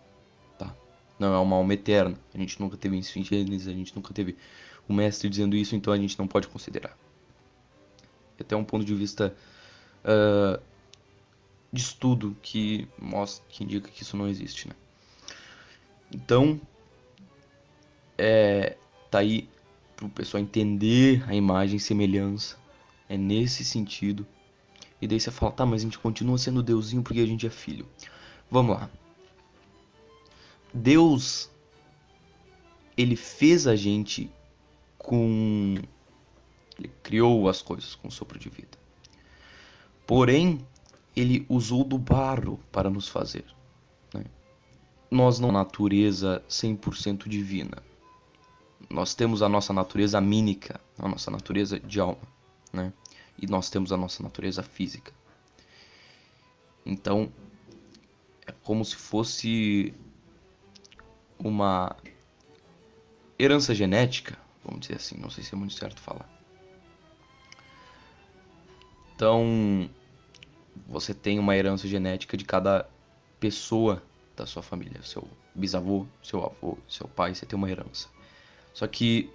tá? 0.58 0.74
Não 1.20 1.34
é 1.34 1.38
uma 1.38 1.58
alma 1.58 1.74
eterna. 1.74 2.18
A 2.34 2.38
gente 2.38 2.58
nunca 2.62 2.78
teve 2.78 2.98
isso 2.98 3.20
em 3.20 3.26
Gênesis, 3.26 3.68
a 3.68 3.74
gente 3.74 3.94
nunca 3.94 4.14
teve 4.14 4.38
o 4.88 4.94
mestre 4.94 5.28
dizendo 5.28 5.54
isso, 5.54 5.76
então 5.76 5.92
a 5.92 5.98
gente 5.98 6.18
não 6.18 6.26
pode 6.26 6.48
considerar. 6.48 6.98
Até 8.40 8.56
um 8.56 8.64
ponto 8.64 8.86
de 8.86 8.96
vista 8.96 9.36
uh, 10.06 10.64
de 11.74 11.82
estudo 11.82 12.38
que 12.42 12.88
mostra, 12.98 13.44
que 13.50 13.66
indica 13.66 13.90
que 13.90 14.02
isso 14.02 14.16
não 14.16 14.30
existe, 14.30 14.70
né? 14.70 14.76
Então, 16.10 16.62
é, 18.18 18.78
tá 19.12 19.20
aí 19.20 19.50
para 19.98 20.06
o 20.06 20.10
pessoal 20.10 20.42
entender 20.42 21.22
a 21.28 21.36
imagem 21.36 21.80
semelhança. 21.80 22.56
É 23.10 23.18
nesse 23.18 23.66
sentido 23.66 24.26
e 25.04 25.08
daí 25.08 25.20
você 25.20 25.30
fala, 25.32 25.52
tá, 25.52 25.66
mas 25.66 25.82
a 25.82 25.84
gente 25.84 26.00
continua 26.00 26.38
sendo 26.38 26.64
Deusinho 26.64 27.04
porque 27.04 27.20
a 27.20 27.26
gente 27.26 27.46
é 27.46 27.50
filho. 27.50 27.86
Vamos 28.50 28.78
lá. 28.78 28.90
Deus, 30.74 31.52
ele 32.96 33.18
fez 33.18 33.68
a 33.68 33.76
gente 33.76 34.32
com. 34.98 35.76
Ele 36.80 36.90
criou 37.04 37.50
as 37.50 37.62
coisas 37.62 37.96
com 37.96 38.10
sopro 38.10 38.40
de 38.40 38.48
vida. 38.48 38.78
Porém, 40.08 40.66
ele 41.14 41.46
usou 41.50 41.84
do 41.84 41.98
barro 41.98 42.58
para 42.72 42.90
nos 42.90 43.10
fazer. 43.10 43.44
Né? 44.14 44.24
Nós 45.12 45.38
não 45.38 45.52
natureza 45.52 46.42
100% 46.48 47.28
divina. 47.28 47.84
Nós 48.90 49.14
temos 49.14 49.42
a 49.42 49.50
nossa 49.50 49.74
natureza 49.74 50.22
mínica, 50.22 50.80
a 50.98 51.10
nossa 51.10 51.30
natureza 51.30 51.78
de 51.78 52.00
alma. 52.00 52.22
Né? 52.72 52.94
E 53.42 53.48
nós 53.48 53.70
temos 53.70 53.92
a 53.92 53.98
nossa 53.98 54.22
natureza 54.22 54.64
física. 54.64 55.14
Então, 56.86 57.32
é 58.46 58.52
como 58.52 58.84
se 58.84 58.96
fosse 58.96 59.94
uma 61.40 61.96
herança 63.38 63.74
genética, 63.74 64.38
vamos 64.64 64.82
dizer 64.82 64.96
assim, 64.96 65.18
não 65.18 65.30
sei 65.30 65.44
se 65.44 65.54
é 65.54 65.58
muito 65.58 65.74
certo 65.74 66.00
falar. 66.00 66.30
Então, 69.16 69.90
você 70.88 71.14
tem 71.14 71.40
uma 71.40 71.56
herança 71.56 71.88
genética 71.88 72.36
de 72.36 72.46
cada 72.46 72.90
pessoa 73.40 74.04
da 74.36 74.46
sua 74.46 74.64
família, 74.64 75.02
seu 75.04 75.28
bisavô, 75.54 76.06
seu 76.22 76.44
avô, 76.44 76.78
seu 76.88 77.08
pai, 77.08 77.36
você 77.36 77.46
tem 77.46 77.58
uma 77.58 77.70
herança. 77.70 78.10
Só 78.74 78.88
que 78.88 79.30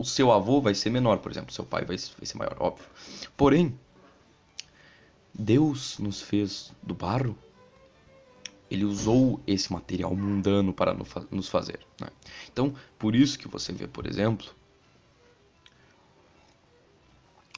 o 0.00 0.04
seu 0.04 0.32
avô 0.32 0.62
vai 0.62 0.74
ser 0.74 0.88
menor, 0.88 1.18
por 1.18 1.30
exemplo, 1.30 1.52
seu 1.52 1.62
pai 1.62 1.84
vai, 1.84 1.98
vai 1.98 2.24
ser 2.24 2.38
maior, 2.38 2.56
óbvio. 2.58 2.86
Porém, 3.36 3.78
Deus 5.34 5.98
nos 5.98 6.22
fez 6.22 6.72
do 6.82 6.94
barro, 6.94 7.36
ele 8.70 8.86
usou 8.86 9.38
esse 9.46 9.70
material 9.70 10.16
mundano 10.16 10.72
para 10.72 10.96
nos 11.30 11.50
fazer. 11.50 11.80
Né? 12.00 12.08
Então, 12.50 12.74
por 12.98 13.14
isso 13.14 13.38
que 13.38 13.46
você 13.46 13.74
vê, 13.74 13.86
por 13.86 14.06
exemplo, 14.06 14.46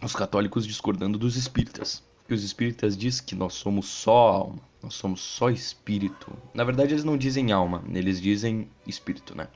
os 0.03 0.13
católicos 0.13 0.67
discordando 0.67 1.17
dos 1.17 1.37
espíritas. 1.37 2.03
Que 2.27 2.35
os 2.35 2.43
espíritas 2.43 2.97
dizem 2.97 3.25
que 3.25 3.37
nós 3.37 3.55
somos 3.55 3.87
só 3.87 4.19
alma, 4.19 4.63
nós 4.83 4.95
somos 4.95 5.21
só 5.21 5.49
espírito. 5.49 6.33
Na 6.53 6.65
verdade, 6.65 6.93
eles 6.93 7.05
não 7.05 7.17
dizem 7.17 7.53
alma, 7.53 7.85
eles 7.95 8.21
dizem 8.21 8.69
espírito, 8.85 9.33
né? 9.37 9.47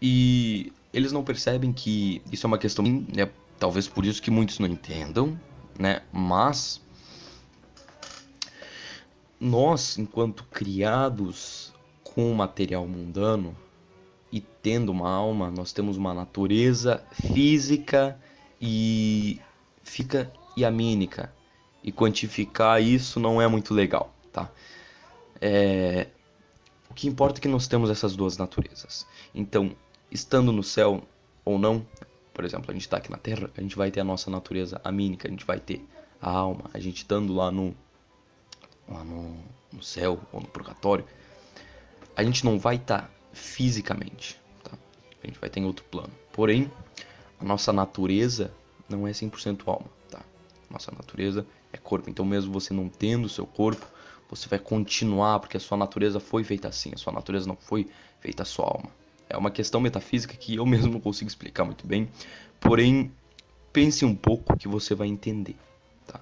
E 0.00 0.72
eles 0.92 1.12
não 1.12 1.24
percebem 1.24 1.72
que 1.72 2.22
isso 2.30 2.46
é 2.46 2.48
uma 2.48 2.58
questão, 2.58 2.84
né? 2.84 3.28
Talvez 3.58 3.88
por 3.88 4.04
isso 4.04 4.20
que 4.20 4.30
muitos 4.30 4.58
não 4.58 4.66
entendam, 4.66 5.38
né? 5.78 6.02
Mas 6.12 6.80
nós, 9.40 9.98
enquanto 9.98 10.44
criados 10.44 11.72
com 12.02 12.32
material 12.32 12.86
mundano 12.86 13.56
e 14.32 14.40
tendo 14.40 14.90
uma 14.90 15.10
alma, 15.10 15.50
nós 15.50 15.72
temos 15.72 15.96
uma 15.96 16.14
natureza 16.14 17.04
física 17.12 18.18
e 18.60 19.40
fica 19.82 20.32
iamínica. 20.56 21.32
E 21.82 21.92
quantificar 21.92 22.82
isso 22.82 23.20
não 23.20 23.40
é 23.40 23.46
muito 23.46 23.72
legal, 23.72 24.12
tá? 24.32 24.50
É... 25.40 26.08
O 26.90 26.94
que 26.94 27.06
importa 27.06 27.38
é 27.38 27.42
que 27.42 27.48
nós 27.48 27.68
temos 27.68 27.90
essas 27.90 28.16
duas 28.16 28.36
naturezas. 28.38 29.06
Então, 29.34 29.76
estando 30.10 30.52
no 30.52 30.62
céu 30.62 31.02
ou 31.44 31.58
não, 31.58 31.86
por 32.32 32.44
exemplo, 32.44 32.70
a 32.70 32.72
gente 32.72 32.82
está 32.82 32.98
aqui 32.98 33.10
na 33.10 33.16
Terra, 33.16 33.50
a 33.56 33.60
gente 33.60 33.76
vai 33.76 33.90
ter 33.90 34.00
a 34.00 34.04
nossa 34.04 34.30
natureza 34.30 34.80
amínica, 34.84 35.26
a 35.26 35.30
gente 35.30 35.46
vai 35.46 35.58
ter 35.58 35.84
a 36.20 36.30
alma, 36.30 36.70
a 36.74 36.78
gente 36.78 36.98
estando 36.98 37.34
lá 37.34 37.50
no, 37.50 37.74
lá 38.88 39.02
no, 39.04 39.36
no 39.72 39.82
céu 39.82 40.20
ou 40.32 40.40
no 40.40 40.46
purgatório, 40.46 41.04
a 42.14 42.22
gente 42.22 42.44
não 42.44 42.58
vai 42.58 42.76
estar 42.76 43.02
tá 43.02 43.10
fisicamente, 43.32 44.40
tá? 44.62 44.72
A 45.22 45.26
gente 45.26 45.38
vai 45.38 45.50
ter 45.50 45.60
em 45.60 45.64
outro 45.64 45.84
plano. 45.84 46.12
Porém, 46.32 46.70
a 47.38 47.44
nossa 47.44 47.72
natureza 47.72 48.52
não 48.88 49.06
é 49.06 49.12
100% 49.12 49.62
alma, 49.66 49.86
tá? 50.10 50.22
Nossa 50.70 50.90
natureza 50.92 51.46
é 51.72 51.76
corpo. 51.76 52.10
Então, 52.10 52.24
mesmo 52.24 52.52
você 52.52 52.72
não 52.72 52.88
tendo 52.88 53.26
o 53.26 53.28
seu 53.28 53.46
corpo, 53.46 53.86
você 54.28 54.48
vai 54.48 54.58
continuar, 54.58 55.40
porque 55.40 55.56
a 55.56 55.60
sua 55.60 55.76
natureza 55.76 56.18
foi 56.18 56.42
feita 56.42 56.68
assim, 56.68 56.92
a 56.94 56.98
sua 56.98 57.12
natureza 57.12 57.46
não 57.46 57.56
foi 57.56 57.88
feita 58.20 58.42
a 58.42 58.46
sua 58.46 58.66
alma. 58.66 58.90
É 59.28 59.36
uma 59.36 59.50
questão 59.50 59.80
metafísica 59.80 60.36
que 60.36 60.56
eu 60.56 60.66
mesmo 60.66 60.92
não 60.92 61.00
consigo 61.00 61.28
explicar 61.28 61.64
muito 61.64 61.86
bem, 61.86 62.08
porém 62.60 63.10
pense 63.72 64.04
um 64.04 64.14
pouco 64.14 64.56
que 64.56 64.68
você 64.68 64.94
vai 64.94 65.08
entender, 65.08 65.56
tá? 66.06 66.20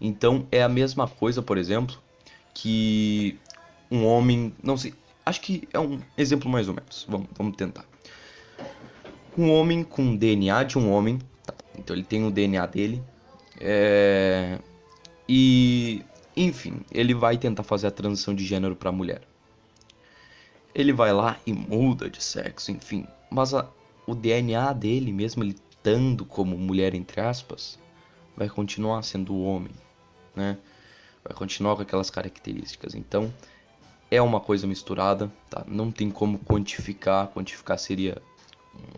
Então 0.00 0.46
é 0.50 0.62
a 0.62 0.68
mesma 0.68 1.08
coisa, 1.08 1.42
por 1.42 1.58
exemplo, 1.58 2.00
que 2.54 3.38
um 3.90 4.06
homem, 4.06 4.54
não 4.62 4.76
sei, 4.76 4.94
acho 5.26 5.40
que 5.40 5.68
é 5.72 5.78
um 5.78 6.00
exemplo 6.16 6.48
mais 6.48 6.68
ou 6.68 6.74
menos. 6.74 7.04
Vamos, 7.08 7.28
vamos 7.36 7.56
tentar. 7.56 7.84
Um 9.36 9.50
homem 9.50 9.82
com 9.82 10.16
DNA 10.16 10.62
de 10.64 10.78
um 10.78 10.90
homem, 10.90 11.18
tá? 11.44 11.54
então 11.76 11.96
ele 11.96 12.04
tem 12.04 12.24
o 12.24 12.30
DNA 12.30 12.64
dele, 12.66 13.02
é... 13.60 14.58
e 15.28 16.04
enfim, 16.36 16.80
ele 16.90 17.12
vai 17.12 17.36
tentar 17.36 17.62
fazer 17.62 17.88
a 17.88 17.90
transição 17.90 18.34
de 18.34 18.44
gênero 18.44 18.76
para 18.76 18.92
mulher 18.92 19.22
ele 20.74 20.92
vai 20.92 21.12
lá 21.12 21.38
e 21.46 21.52
muda 21.52 22.08
de 22.08 22.22
sexo, 22.22 22.70
enfim. 22.70 23.06
Mas 23.30 23.54
a, 23.54 23.68
o 24.06 24.14
DNA 24.14 24.72
dele, 24.72 25.12
mesmo 25.12 25.42
ele 25.42 25.56
estando 25.70 26.24
como 26.24 26.56
mulher, 26.56 26.94
entre 26.94 27.20
aspas, 27.20 27.78
vai 28.36 28.48
continuar 28.48 29.02
sendo 29.02 29.36
homem, 29.40 29.72
né? 30.34 30.58
Vai 31.24 31.34
continuar 31.34 31.76
com 31.76 31.82
aquelas 31.82 32.10
características. 32.10 32.94
Então, 32.94 33.32
é 34.10 34.20
uma 34.20 34.40
coisa 34.40 34.66
misturada, 34.66 35.32
tá? 35.48 35.64
Não 35.66 35.90
tem 35.90 36.10
como 36.10 36.38
quantificar. 36.38 37.28
Quantificar 37.28 37.78
seria 37.78 38.20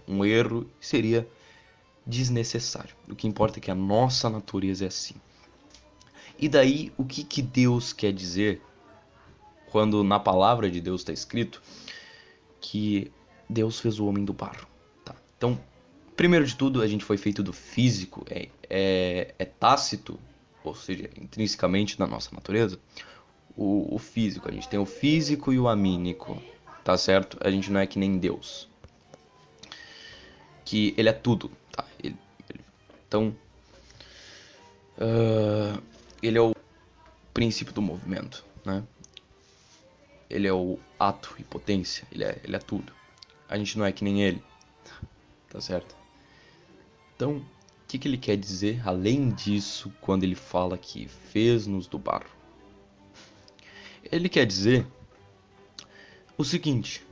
um 0.08 0.24
erro, 0.24 0.66
seria 0.80 1.28
desnecessário. 2.06 2.94
O 3.08 3.14
que 3.14 3.26
importa 3.26 3.58
é 3.58 3.60
que 3.60 3.70
a 3.70 3.74
nossa 3.74 4.28
natureza 4.30 4.84
é 4.84 4.88
assim. 4.88 5.14
E 6.38 6.48
daí, 6.48 6.92
o 6.96 7.04
que, 7.04 7.24
que 7.24 7.40
Deus 7.42 7.92
quer 7.92 8.12
dizer 8.12 8.60
quando 9.74 10.04
na 10.04 10.20
palavra 10.20 10.70
de 10.70 10.80
Deus 10.80 11.00
está 11.00 11.12
escrito 11.12 11.60
que 12.60 13.10
Deus 13.50 13.80
fez 13.80 13.98
o 13.98 14.06
homem 14.06 14.24
do 14.24 14.32
barro. 14.32 14.68
Tá? 15.04 15.16
Então, 15.36 15.58
primeiro 16.14 16.46
de 16.46 16.54
tudo, 16.54 16.80
a 16.80 16.86
gente 16.86 17.04
foi 17.04 17.16
feito 17.16 17.42
do 17.42 17.52
físico, 17.52 18.24
é, 18.30 18.48
é, 18.70 19.34
é 19.36 19.44
tácito, 19.44 20.16
ou 20.62 20.76
seja, 20.76 21.10
intrinsecamente 21.20 21.98
na 21.98 22.06
nossa 22.06 22.32
natureza, 22.32 22.78
o, 23.56 23.92
o, 23.92 23.98
físico. 23.98 24.48
A 24.48 24.52
gente 24.52 24.68
tem 24.68 24.78
o 24.78 24.86
físico 24.86 25.52
e 25.52 25.58
o 25.58 25.66
amínico, 25.66 26.40
tá 26.84 26.96
certo? 26.96 27.36
A 27.40 27.50
gente 27.50 27.68
não 27.72 27.80
é 27.80 27.86
que 27.88 27.98
nem 27.98 28.16
Deus. 28.16 28.68
Que 30.64 30.94
ele 30.96 31.08
é 31.08 31.12
tudo, 31.12 31.50
tá? 31.72 31.84
Ele, 32.00 32.16
ele, 32.48 32.60
então, 33.08 33.34
uh, 34.98 35.82
ele 36.22 36.38
é 36.38 36.42
o 36.42 36.54
princípio 37.32 37.74
do 37.74 37.82
movimento, 37.82 38.44
né? 38.64 38.84
Ele 40.28 40.46
é 40.46 40.52
o 40.52 40.78
ato 40.98 41.34
e 41.38 41.44
potência, 41.44 42.06
ele 42.10 42.24
é, 42.24 42.40
ele 42.42 42.56
é 42.56 42.58
tudo. 42.58 42.92
A 43.48 43.56
gente 43.58 43.78
não 43.78 43.84
é 43.84 43.92
que 43.92 44.04
nem 44.04 44.22
ele, 44.22 44.42
tá 45.48 45.60
certo? 45.60 45.94
Então, 47.14 47.36
o 47.36 47.44
que, 47.86 47.98
que, 47.98 48.08
ele 48.08 48.18
quer 48.18 48.36
dizer 48.36 48.82
além 48.86 49.30
disso 49.30 49.92
quando 50.00 50.24
ele 50.24 50.34
fala 50.34 50.76
que 50.76 51.06
fez-nos 51.06 51.86
do 51.86 51.98
barro? 51.98 52.26
Ele 54.10 54.28
quer 54.28 54.46
dizer 54.46 54.86
o 56.36 56.44
seguinte. 56.44 57.06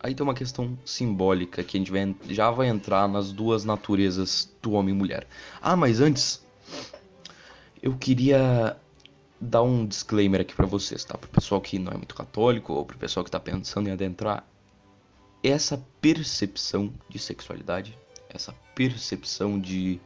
Aí 0.00 0.14
tem 0.14 0.22
uma 0.24 0.34
questão 0.34 0.78
simbólica 0.84 1.64
que 1.64 1.76
a 1.76 1.80
gente 1.80 1.90
vai, 1.90 2.14
já 2.28 2.50
vai 2.50 2.68
entrar 2.68 3.08
nas 3.08 3.32
duas 3.32 3.64
naturezas 3.64 4.50
do 4.62 4.72
homem 4.72 4.94
e 4.94 4.98
mulher. 4.98 5.26
Ah, 5.60 5.76
mas 5.76 6.00
antes 6.00 6.46
eu 7.82 7.96
queria 7.96 8.76
dar 9.46 9.62
um 9.62 9.86
disclaimer 9.86 10.40
aqui 10.40 10.54
para 10.54 10.66
vocês, 10.66 11.04
tá? 11.04 11.16
Pro 11.16 11.30
pessoal 11.30 11.60
que 11.60 11.78
não 11.78 11.92
é 11.92 11.96
muito 11.96 12.14
católico 12.14 12.72
ou 12.72 12.84
pro 12.84 12.98
pessoal 12.98 13.24
que 13.24 13.30
tá 13.30 13.40
pensando 13.40 13.88
em 13.88 13.92
adentrar 13.92 14.44
essa 15.42 15.82
percepção 16.00 16.92
de 17.08 17.18
sexualidade, 17.18 17.96
essa 18.28 18.52
percepção 18.74 19.58
de, 19.58 20.00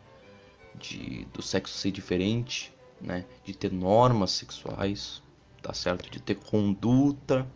de 0.79 1.27
do 1.33 1.41
sexo 1.43 1.77
ser 1.77 1.91
diferente, 1.91 2.73
né? 3.01 3.25
De 3.45 3.57
ter 3.57 3.73
normas 3.73 4.33
sexuais, 4.33 5.23
tá 5.63 5.73
certo? 5.73 6.11
De 6.11 6.21
ter 6.21 6.37
conduta, 6.37 7.47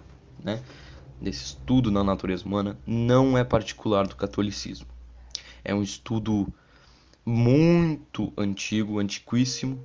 né? 0.42 0.62
Desse 1.20 1.44
estudo 1.44 1.90
na 1.90 2.03
natureza 2.03 2.44
humana 2.44 2.79
não 2.87 3.37
é 3.37 3.44
particular 3.44 4.07
do 4.07 4.16
catolicismo. 4.16 4.87
É 5.62 5.75
um 5.75 5.83
estudo 5.83 6.53
muito 7.25 8.33
antigo, 8.37 8.99
antiquíssimo, 8.99 9.85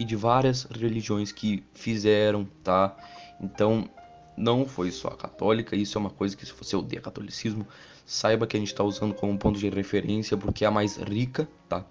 e 0.00 0.04
de 0.04 0.16
várias 0.16 0.64
religiões 0.64 1.30
que 1.30 1.62
fizeram, 1.74 2.48
tá? 2.64 2.96
Então, 3.38 3.86
não 4.34 4.64
foi 4.66 4.90
só 4.90 5.08
a 5.08 5.16
católica, 5.16 5.76
isso 5.76 5.98
é 5.98 6.00
uma 6.00 6.08
coisa 6.08 6.34
que 6.34 6.46
se 6.46 6.54
você 6.54 6.74
odeia 6.74 7.02
catolicismo, 7.02 7.66
saiba 8.06 8.46
que 8.46 8.56
a 8.56 8.60
gente 8.60 8.72
está 8.72 8.82
usando 8.82 9.14
como 9.14 9.36
ponto 9.38 9.58
de 9.58 9.68
referência 9.68 10.38
porque 10.38 10.64
é 10.64 10.68
a 10.68 10.70
mais 10.70 10.96
rica, 10.96 11.46
tá? 11.68 11.84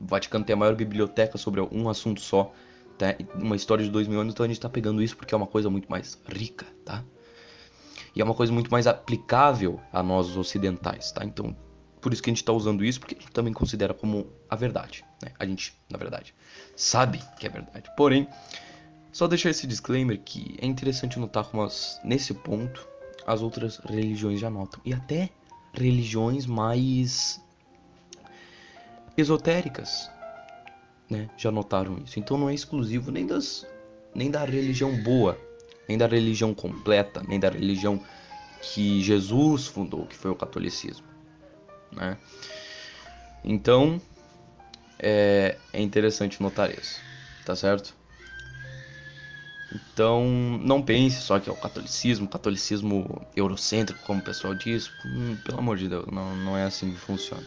O 0.00 0.04
Vaticano 0.04 0.44
tem 0.44 0.54
a 0.54 0.56
maior 0.56 0.74
biblioteca 0.74 1.38
sobre 1.38 1.60
um 1.60 1.88
assunto 1.88 2.20
só, 2.20 2.52
tá? 2.98 3.14
Uma 3.36 3.54
história 3.54 3.84
de 3.84 3.90
dois 3.90 4.08
mil 4.08 4.20
anos, 4.20 4.34
então 4.34 4.42
a 4.42 4.48
gente 4.48 4.58
está 4.58 4.68
pegando 4.68 5.00
isso 5.00 5.16
porque 5.16 5.32
é 5.32 5.36
uma 5.36 5.46
coisa 5.46 5.70
muito 5.70 5.88
mais 5.88 6.20
rica, 6.26 6.66
tá? 6.84 7.04
E 8.16 8.20
é 8.20 8.24
uma 8.24 8.34
coisa 8.34 8.52
muito 8.52 8.70
mais 8.72 8.88
aplicável 8.88 9.80
a 9.92 10.02
nós 10.02 10.36
ocidentais, 10.36 11.12
tá? 11.12 11.24
Então, 11.24 11.56
por 12.04 12.12
isso 12.12 12.22
que 12.22 12.28
a 12.28 12.32
gente 12.32 12.42
está 12.42 12.52
usando 12.52 12.84
isso, 12.84 13.00
porque 13.00 13.14
a 13.14 13.18
gente 13.18 13.32
também 13.32 13.54
considera 13.54 13.94
como 13.94 14.26
a 14.50 14.54
verdade, 14.54 15.02
né? 15.22 15.32
A 15.38 15.46
gente, 15.46 15.74
na 15.88 15.96
verdade, 15.96 16.34
sabe 16.76 17.18
que 17.40 17.46
é 17.46 17.48
verdade. 17.48 17.90
Porém, 17.96 18.28
só 19.10 19.26
deixar 19.26 19.48
esse 19.48 19.66
disclaimer 19.66 20.20
que 20.22 20.54
é 20.60 20.66
interessante 20.66 21.18
notar 21.18 21.46
como 21.46 21.62
as, 21.62 21.98
nesse 22.04 22.34
ponto 22.34 22.86
as 23.26 23.40
outras 23.40 23.78
religiões 23.78 24.38
já 24.38 24.50
notam. 24.50 24.82
E 24.84 24.92
até 24.92 25.30
religiões 25.72 26.44
mais 26.44 27.42
esotéricas 29.16 30.10
né, 31.08 31.30
já 31.38 31.50
notaram 31.50 31.96
isso. 32.04 32.20
Então 32.20 32.36
não 32.36 32.50
é 32.50 32.54
exclusivo 32.54 33.10
nem, 33.10 33.26
das, 33.26 33.66
nem 34.14 34.30
da 34.30 34.44
religião 34.44 34.94
boa, 35.02 35.38
nem 35.88 35.96
da 35.96 36.06
religião 36.06 36.52
completa, 36.52 37.24
nem 37.26 37.40
da 37.40 37.48
religião 37.48 37.98
que 38.60 39.02
Jesus 39.02 39.66
fundou, 39.66 40.04
que 40.04 40.14
foi 40.14 40.30
o 40.30 40.36
catolicismo. 40.36 41.13
Né? 41.94 42.16
Então 43.44 44.00
é, 44.98 45.56
é 45.72 45.80
interessante 45.80 46.42
notar 46.42 46.70
isso, 46.70 47.00
tá 47.44 47.54
certo? 47.54 47.94
Então, 49.74 50.24
não 50.62 50.80
pense 50.80 51.20
só 51.20 51.40
que 51.40 51.50
é 51.50 51.52
o 51.52 51.56
catolicismo, 51.56 52.28
catolicismo 52.28 53.26
eurocêntrico, 53.34 54.00
como 54.04 54.20
o 54.20 54.24
pessoal 54.24 54.54
diz. 54.54 54.88
Hum, 55.04 55.36
pelo 55.44 55.58
amor 55.58 55.76
de 55.76 55.88
Deus, 55.88 56.06
não, 56.12 56.36
não 56.36 56.56
é 56.56 56.62
assim 56.62 56.92
que 56.92 56.98
funciona. 56.98 57.44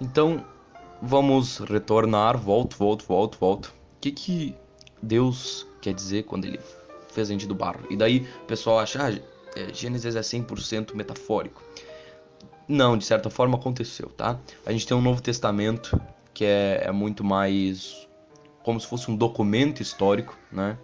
Então, 0.00 0.44
vamos 1.00 1.58
retornar, 1.58 2.36
volto, 2.36 2.76
volto, 2.76 3.04
volto, 3.06 3.38
volto. 3.38 3.66
O 3.66 4.00
que, 4.00 4.10
que 4.10 4.54
Deus 5.00 5.66
quer 5.80 5.94
dizer 5.94 6.24
quando 6.24 6.44
ele 6.46 6.58
fez 7.12 7.28
a 7.28 7.32
gente 7.32 7.46
do 7.46 7.54
barro? 7.54 7.80
E 7.88 7.96
daí 7.96 8.26
o 8.42 8.46
pessoal 8.46 8.80
acha, 8.80 9.06
ah, 9.06 9.12
é, 9.56 9.72
Gênesis 9.72 10.16
é 10.16 10.20
100% 10.20 10.94
metafórico. 10.94 11.62
Não, 12.68 12.98
de 12.98 13.04
certa 13.04 13.30
forma 13.30 13.56
aconteceu, 13.56 14.08
tá? 14.10 14.38
A 14.66 14.72
gente 14.72 14.86
tem 14.86 14.96
um 14.96 15.00
Novo 15.00 15.22
Testamento 15.22 15.98
que 16.34 16.44
é, 16.44 16.82
é 16.84 16.92
muito 16.92 17.24
mais 17.24 18.06
como 18.62 18.78
se 18.78 18.86
fosse 18.86 19.10
um 19.10 19.16
documento 19.16 19.80
histórico, 19.80 20.36
né? 20.52 20.76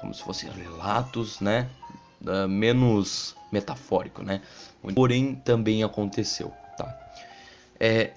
Como 0.00 0.14
se 0.14 0.22
fossem 0.22 0.50
relatos, 0.50 1.40
né? 1.40 1.68
Uh, 2.22 2.48
menos 2.48 3.36
metafórico, 3.52 4.22
né? 4.22 4.40
Porém, 4.94 5.34
também 5.34 5.84
aconteceu, 5.84 6.50
tá? 6.76 6.98
É, 7.78 8.14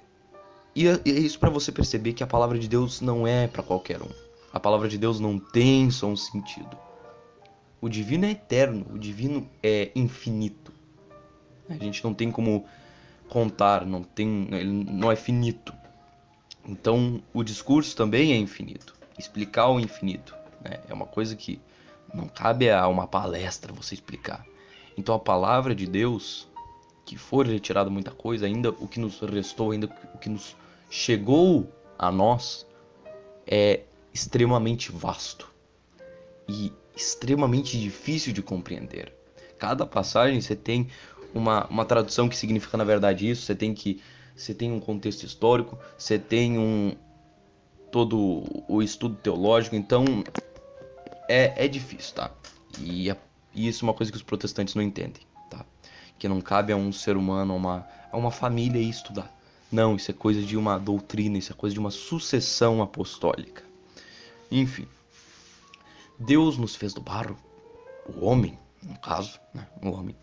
e 0.73 0.87
é, 0.87 0.93
é 1.05 1.09
isso 1.09 1.37
para 1.37 1.49
você 1.49 1.71
perceber 1.71 2.13
que 2.13 2.23
a 2.23 2.27
palavra 2.27 2.57
de 2.57 2.69
Deus 2.69 3.01
não 3.01 3.27
é 3.27 3.47
para 3.47 3.61
qualquer 3.61 4.01
um. 4.01 4.09
A 4.53 4.59
palavra 4.59 4.87
de 4.87 4.97
Deus 4.97 5.19
não 5.19 5.37
tem 5.37 5.91
só 5.91 6.07
um 6.07 6.15
sentido. 6.15 6.77
O 7.81 7.89
divino 7.89 8.25
é 8.25 8.31
eterno, 8.31 8.85
o 8.89 8.97
divino 8.97 9.47
é 9.61 9.91
infinito. 9.93 10.71
A 11.69 11.75
gente 11.75 12.03
não 12.03 12.13
tem 12.13 12.31
como 12.31 12.65
contar, 13.29 13.85
não 13.85 14.03
tem, 14.03 14.47
ele 14.51 14.71
não 14.71 15.11
é 15.11 15.15
finito. 15.15 15.73
Então, 16.67 17.21
o 17.33 17.43
discurso 17.43 17.95
também 17.95 18.33
é 18.33 18.37
infinito. 18.37 18.95
Explicar 19.17 19.69
o 19.69 19.79
infinito 19.79 20.35
né? 20.61 20.79
é 20.87 20.93
uma 20.93 21.05
coisa 21.05 21.35
que 21.35 21.59
não 22.13 22.27
cabe 22.27 22.69
a 22.69 22.87
uma 22.87 23.07
palestra 23.07 23.71
você 23.71 23.93
explicar. 23.93 24.45
Então, 24.97 25.15
a 25.15 25.19
palavra 25.19 25.73
de 25.75 25.85
Deus, 25.85 26.47
que 27.05 27.17
for 27.17 27.45
retirada 27.45 27.89
muita 27.89 28.11
coisa, 28.11 28.45
ainda 28.45 28.69
o 28.71 28.87
que 28.87 28.99
nos 28.99 29.19
restou, 29.21 29.71
ainda 29.71 29.87
o 30.13 30.17
que 30.17 30.29
nos 30.29 30.55
chegou 30.89 31.71
a 31.97 32.11
nós, 32.11 32.65
é 33.45 33.81
extremamente 34.13 34.91
vasto 34.91 35.51
e 36.47 36.73
extremamente 36.95 37.79
difícil 37.79 38.33
de 38.33 38.41
compreender. 38.41 39.13
Cada 39.57 39.85
passagem 39.85 40.41
você 40.41 40.55
tem 40.55 40.87
uma, 41.33 41.65
uma 41.67 41.85
tradução 41.85 42.27
que 42.27 42.35
significa 42.35 42.77
na 42.77 42.83
verdade 42.83 43.29
isso, 43.29 43.43
você 43.43 43.55
tem 43.55 43.73
que 43.73 44.01
você 44.35 44.53
tem 44.53 44.71
um 44.71 44.79
contexto 44.79 45.23
histórico, 45.23 45.77
você 45.97 46.17
tem 46.17 46.57
um 46.57 46.95
todo 47.91 48.43
o 48.67 48.81
estudo 48.81 49.15
teológico, 49.15 49.75
então 49.75 50.23
é, 51.27 51.65
é 51.65 51.67
difícil, 51.67 52.15
tá? 52.15 52.31
E, 52.79 53.09
é, 53.09 53.17
e 53.53 53.67
isso 53.67 53.83
é 53.83 53.87
uma 53.87 53.93
coisa 53.93 54.11
que 54.11 54.17
os 54.17 54.23
protestantes 54.23 54.75
não 54.75 54.81
entendem, 54.81 55.21
tá? 55.49 55.65
Que 56.17 56.27
não 56.27 56.39
cabe 56.39 56.71
a 56.71 56.75
um 56.77 56.91
ser 56.91 57.17
humano, 57.17 57.53
a 57.53 57.55
uma, 57.55 57.87
a 58.11 58.17
uma 58.17 58.31
família 58.31 58.79
estudar. 58.79 59.35
Não, 59.71 59.95
isso 59.95 60.09
é 60.09 60.13
coisa 60.13 60.41
de 60.41 60.57
uma 60.57 60.79
doutrina, 60.79 61.37
isso 61.37 61.51
é 61.51 61.55
coisa 61.55 61.73
de 61.73 61.79
uma 61.79 61.91
sucessão 61.91 62.81
apostólica. 62.81 63.63
Enfim, 64.49 64.87
Deus 66.17 66.57
nos 66.57 66.75
fez 66.75 66.93
do 66.93 67.01
barro, 67.01 67.37
o 68.07 68.25
homem, 68.25 68.57
no 68.81 68.97
caso, 68.97 69.39
né, 69.53 69.67
o 69.83 69.91
homem. 69.91 70.15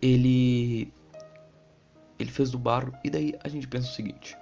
Ele 0.00 0.92
ele 2.18 2.30
fez 2.30 2.50
do 2.50 2.58
barro. 2.58 2.92
E 3.02 3.10
daí 3.10 3.34
a 3.42 3.48
gente 3.48 3.66
pensa 3.66 3.88
o 3.88 3.94
seguinte: 3.94 4.36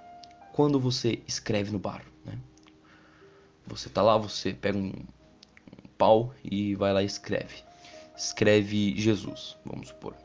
quando 0.53 0.79
você 0.79 1.21
escreve 1.27 1.71
no 1.71 1.79
barro, 1.79 2.05
né? 2.25 2.37
Você 3.65 3.89
tá 3.89 4.01
lá, 4.01 4.17
você 4.17 4.53
pega 4.53 4.77
um, 4.77 4.91
um 4.91 5.87
pau 5.97 6.33
e 6.43 6.75
vai 6.75 6.91
lá 6.91 7.01
e 7.01 7.05
escreve. 7.05 7.63
Escreve 8.17 8.99
Jesus, 8.99 9.55
vamos 9.63 9.89
supor. 9.89 10.15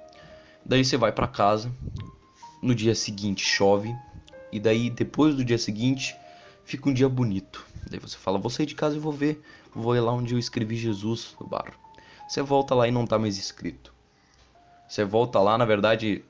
Daí 0.65 0.85
você 0.85 0.97
vai 0.97 1.13
para 1.13 1.29
casa. 1.29 1.73
No 2.63 2.75
dia 2.75 2.95
seguinte 2.95 3.45
chove. 3.45 3.95
E 4.51 4.59
daí 4.59 4.89
depois 4.89 5.35
do 5.35 5.45
dia 5.45 5.59
seguinte 5.59 6.17
fica 6.65 6.89
um 6.89 6.95
dia 6.95 7.09
bonito. 7.09 7.65
Daí 7.91 8.01
você 8.01 8.17
fala: 8.17 8.39
Vou 8.39 8.51
sair 8.51 8.67
de 8.67 8.75
casa 8.75 8.97
e 8.97 8.99
vou 8.99 9.13
ver. 9.13 9.43
Vou 9.73 9.95
ir 9.95 10.01
lá 10.01 10.13
onde 10.13 10.35
eu 10.35 10.39
escrevi 10.39 10.77
Jesus 10.77 11.37
no 11.39 11.47
barro. 11.47 11.75
Você 12.27 12.41
volta 12.41 12.75
lá 12.75 12.89
e 12.89 12.91
não 12.91 13.07
tá 13.07 13.19
mais 13.19 13.37
escrito. 13.37 13.94
Você 14.89 15.05
volta 15.05 15.41
lá, 15.41 15.57
na 15.57 15.65
verdade, 15.65 16.25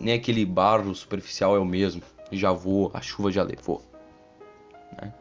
nem 0.00 0.14
aquele 0.14 0.44
barro 0.44 0.94
superficial 0.94 1.56
é 1.56 1.58
o 1.58 1.64
mesmo. 1.64 2.02
Já 2.30 2.52
voa, 2.52 2.90
a 2.94 3.00
chuva 3.00 3.30
já 3.30 3.42
levou. 3.42 3.82
Né? 5.00 5.12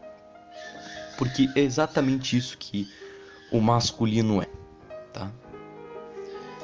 Porque 1.17 1.49
é 1.55 1.61
exatamente 1.61 2.37
isso 2.37 2.57
que 2.57 2.87
o 3.51 3.59
masculino 3.59 4.41
é, 4.41 4.47
tá? 5.13 5.31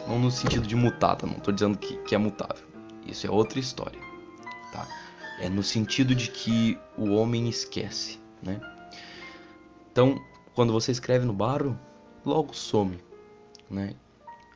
Não 0.07 0.19
no 0.19 0.31
sentido 0.31 0.67
de 0.67 0.75
mutado, 0.75 1.27
não 1.27 1.37
estou 1.37 1.53
dizendo 1.53 1.77
que, 1.77 1.95
que 1.97 2.15
é 2.15 2.17
mutável. 2.17 2.65
Isso 3.05 3.25
é 3.25 3.29
outra 3.29 3.59
história, 3.59 3.99
tá? 4.71 4.87
É 5.39 5.49
no 5.49 5.63
sentido 5.63 6.13
de 6.13 6.29
que 6.29 6.77
o 6.97 7.11
homem 7.11 7.47
esquece, 7.47 8.19
né? 8.41 8.59
Então, 9.91 10.19
quando 10.53 10.73
você 10.73 10.91
escreve 10.91 11.25
no 11.25 11.33
barro, 11.33 11.77
logo 12.25 12.53
some, 12.53 12.99
né? 13.69 13.95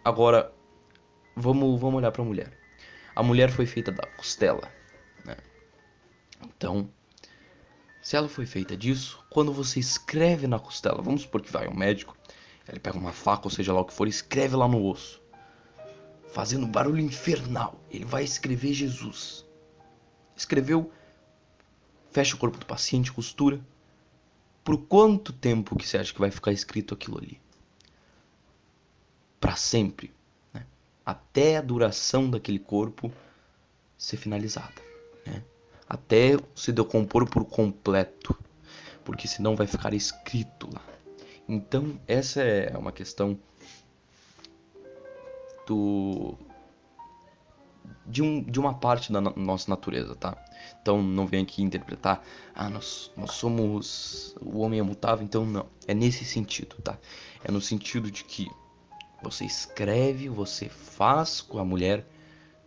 Agora, 0.04 0.52
vamos, 1.36 1.80
vamos 1.80 1.98
olhar 1.98 2.12
para 2.12 2.22
a 2.22 2.26
mulher 2.26 2.66
a 3.16 3.24
mulher 3.24 3.50
foi 3.50 3.66
feita 3.66 3.92
da 3.92 4.06
costela. 4.06 4.70
Né? 5.24 5.38
Então, 6.44 6.90
se 8.02 8.18
ela 8.18 8.28
foi 8.28 8.46
feita 8.46 8.76
disso, 8.76 9.24
quando 9.30 9.54
você 9.54 9.80
escreve 9.80 10.46
na 10.46 10.60
costela, 10.60 11.02
vamos 11.02 11.22
supor 11.22 11.42
que 11.42 11.52
vai 11.52 11.68
um 11.68 11.74
médico, 11.74 12.16
ele 12.68 12.80
pega 12.80 12.98
uma 12.98 13.14
faca, 13.14 13.46
ou 13.46 13.52
seja 13.52 13.72
lá 13.72 13.80
o 13.80 13.86
que 13.86 13.94
for, 13.94 14.08
escreve 14.08 14.56
lá 14.56 14.68
no 14.68 14.86
osso. 14.86 15.24
fazendo 16.34 16.68
barulho 16.68 17.00
infernal. 17.00 17.80
Ele 17.90 18.04
vai 18.04 18.26
escrever 18.26 18.74
Jesus. 18.74 19.46
Escreveu, 20.36 20.92
fecha 22.12 22.36
o 22.36 22.38
corpo 22.38 22.58
do 22.58 22.66
paciente, 22.66 23.14
costura. 23.14 23.62
Por 24.62 24.78
quanto 24.80 25.32
tempo 25.32 25.78
que 25.78 25.88
você 25.88 25.98
acha 25.98 26.12
que 26.12 26.20
vai 26.20 26.32
ficar 26.32 26.52
escrito 26.52 26.94
aquilo 26.94 27.20
ali? 27.20 27.40
Para 29.40 29.56
sempre? 29.56 30.15
Até 31.06 31.58
a 31.58 31.62
duração 31.62 32.30
daquele 32.30 32.60
corpo 32.60 33.12
ser 33.98 34.18
finalizada, 34.18 34.82
né? 35.26 35.44
até 35.88 36.38
se 36.56 36.72
decompor 36.72 37.30
por 37.30 37.46
completo, 37.46 38.36
porque 39.04 39.28
senão 39.28 39.56
vai 39.56 39.68
ficar 39.68 39.94
escrito 39.94 40.70
lá. 40.74 40.82
Então 41.48 42.00
essa 42.08 42.42
é 42.42 42.76
uma 42.76 42.92
questão 42.92 43.38
do 45.68 46.36
de, 48.06 48.22
um, 48.22 48.42
de 48.42 48.60
uma 48.60 48.74
parte 48.74 49.12
da 49.12 49.20
nossa 49.20 49.70
natureza, 49.70 50.16
tá? 50.16 50.38
Então 50.82 51.02
não 51.02 51.26
vem 51.26 51.44
aqui 51.44 51.62
interpretar, 51.64 52.24
ah, 52.54 52.70
nós, 52.70 53.12
nós 53.18 53.32
somos. 53.32 54.36
O 54.42 54.60
homem 54.60 54.80
é 54.80 54.84
mutável, 54.84 55.26
então 55.26 55.46
não. 55.46 55.66
É 55.88 55.94
nesse 55.94 56.26
sentido, 56.26 56.76
tá? 56.84 56.98
É 57.44 57.52
no 57.52 57.62
sentido 57.62 58.12
de 58.12 58.24
que 58.24 58.48
você 59.30 59.46
escreve, 59.46 60.30
você 60.30 60.70
faz 60.70 61.42
com 61.42 61.60
a 61.60 61.66
mulher, 61.66 62.06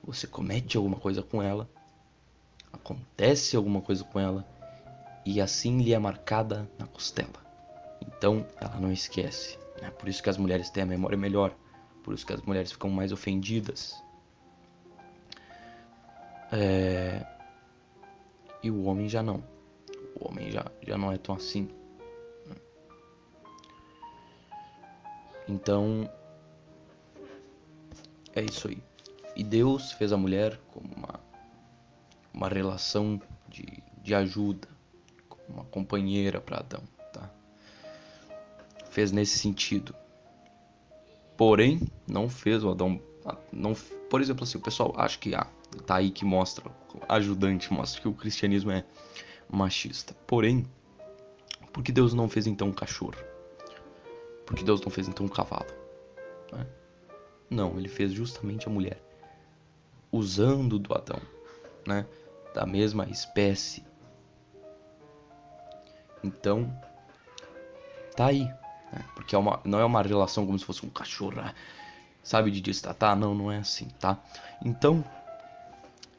você 0.03 0.27
comete 0.27 0.77
alguma 0.77 0.97
coisa 0.97 1.23
com 1.23 1.42
ela, 1.42 1.68
acontece 2.73 3.57
alguma 3.57 3.81
coisa 3.81 4.05
com 4.05 4.18
ela, 4.21 4.47
e 5.25 5.40
assim 5.40 5.81
lhe 5.81 5.92
é 5.92 5.99
marcada 5.99 6.68
na 6.79 6.87
costela. 6.87 7.47
Então 8.07 8.47
ela 8.61 8.79
não 8.81 8.92
esquece. 8.92 9.59
É 9.81 9.90
por 9.90 10.09
isso 10.09 10.23
que 10.23 10.31
as 10.31 10.37
mulheres 10.37 10.71
têm 10.71 10.83
a 10.83 10.87
memória 10.87 11.16
melhor 11.16 11.55
por 12.09 12.14
isso 12.14 12.25
que 12.25 12.33
as 12.33 12.40
mulheres 12.40 12.73
ficam 12.73 12.88
mais 12.88 13.12
ofendidas. 13.12 14.03
É... 16.51 17.23
E 18.62 18.71
o 18.71 18.85
homem 18.85 19.11
já 19.11 19.23
não. 19.23 19.44
O 20.18 20.27
homem 20.27 20.51
já, 20.51 20.64
já 20.87 20.97
não 20.97 21.12
é 21.12 21.18
tão 21.18 21.35
assim. 21.35 21.68
Então, 25.47 26.11
é 28.38 28.44
isso 28.44 28.68
aí. 28.68 28.83
E 29.37 29.42
Deus 29.42 29.92
fez 29.92 30.12
a 30.12 30.16
mulher 30.16 30.59
como 30.72 30.88
uma, 30.94 31.20
uma 32.33 32.48
relação 32.48 33.20
de, 33.48 33.83
de 34.03 34.14
ajuda, 34.14 34.68
como 35.29 35.42
uma 35.48 35.64
companheira 35.64 36.40
para 36.40 36.59
Adão, 36.59 36.83
tá? 37.12 37.31
Fez 38.90 39.12
nesse 39.12 39.38
sentido. 39.38 39.94
Porém, 41.37 41.81
não 42.07 42.29
fez 42.29 42.64
o 42.64 42.70
Adão. 42.70 43.01
Não, 43.53 43.74
por 44.11 44.20
exemplo, 44.20 44.44
assim, 44.44 44.59
o 44.59 44.61
pessoal 44.61 44.92
acha 44.96 45.18
que 45.18 45.35
ah, 45.35 45.46
tá 45.87 45.96
aí 45.96 46.11
que 46.11 46.24
mostra, 46.24 46.64
ajudante 47.09 47.72
mostra 47.72 48.01
que 48.01 48.09
o 48.09 48.12
cristianismo 48.12 48.70
é 48.70 48.85
machista. 49.48 50.14
Porém, 50.27 50.66
por 51.72 51.83
que 51.83 51.92
Deus 51.92 52.12
não 52.12 52.29
fez 52.29 52.46
então 52.46 52.68
um 52.68 52.72
cachorro? 52.72 53.14
Por 54.44 54.57
que 54.57 54.64
Deus 54.64 54.81
não 54.81 54.90
fez 54.90 55.07
então 55.07 55.27
um 55.27 55.29
cavalo? 55.29 55.66
Né? 56.53 56.66
Não, 57.51 57.79
ele 57.79 57.89
fez 57.89 58.13
justamente 58.13 58.67
a 58.67 58.71
mulher, 58.71 59.03
usando 60.13 60.79
do 60.79 60.93
Adão, 60.95 61.21
né? 61.87 62.07
Da 62.55 62.67
mesma 62.67 63.09
espécie. 63.09 63.85
Então, 66.23 66.71
tá 68.17 68.27
aí. 68.27 68.45
Né? 68.93 69.05
Porque 69.15 69.35
é 69.35 69.39
uma, 69.39 69.61
não 69.65 69.79
é 69.79 69.85
uma 69.85 70.03
relação 70.03 70.45
como 70.45 70.59
se 70.59 70.65
fosse 70.65 70.85
um 70.85 70.91
cachorro, 70.91 71.43
sabe, 72.23 72.51
de 72.51 72.61
destratar. 72.61 73.17
Não, 73.17 73.35
não 73.35 73.51
é 73.51 73.59
assim, 73.59 73.89
tá? 73.99 74.19
Então, 74.65 75.05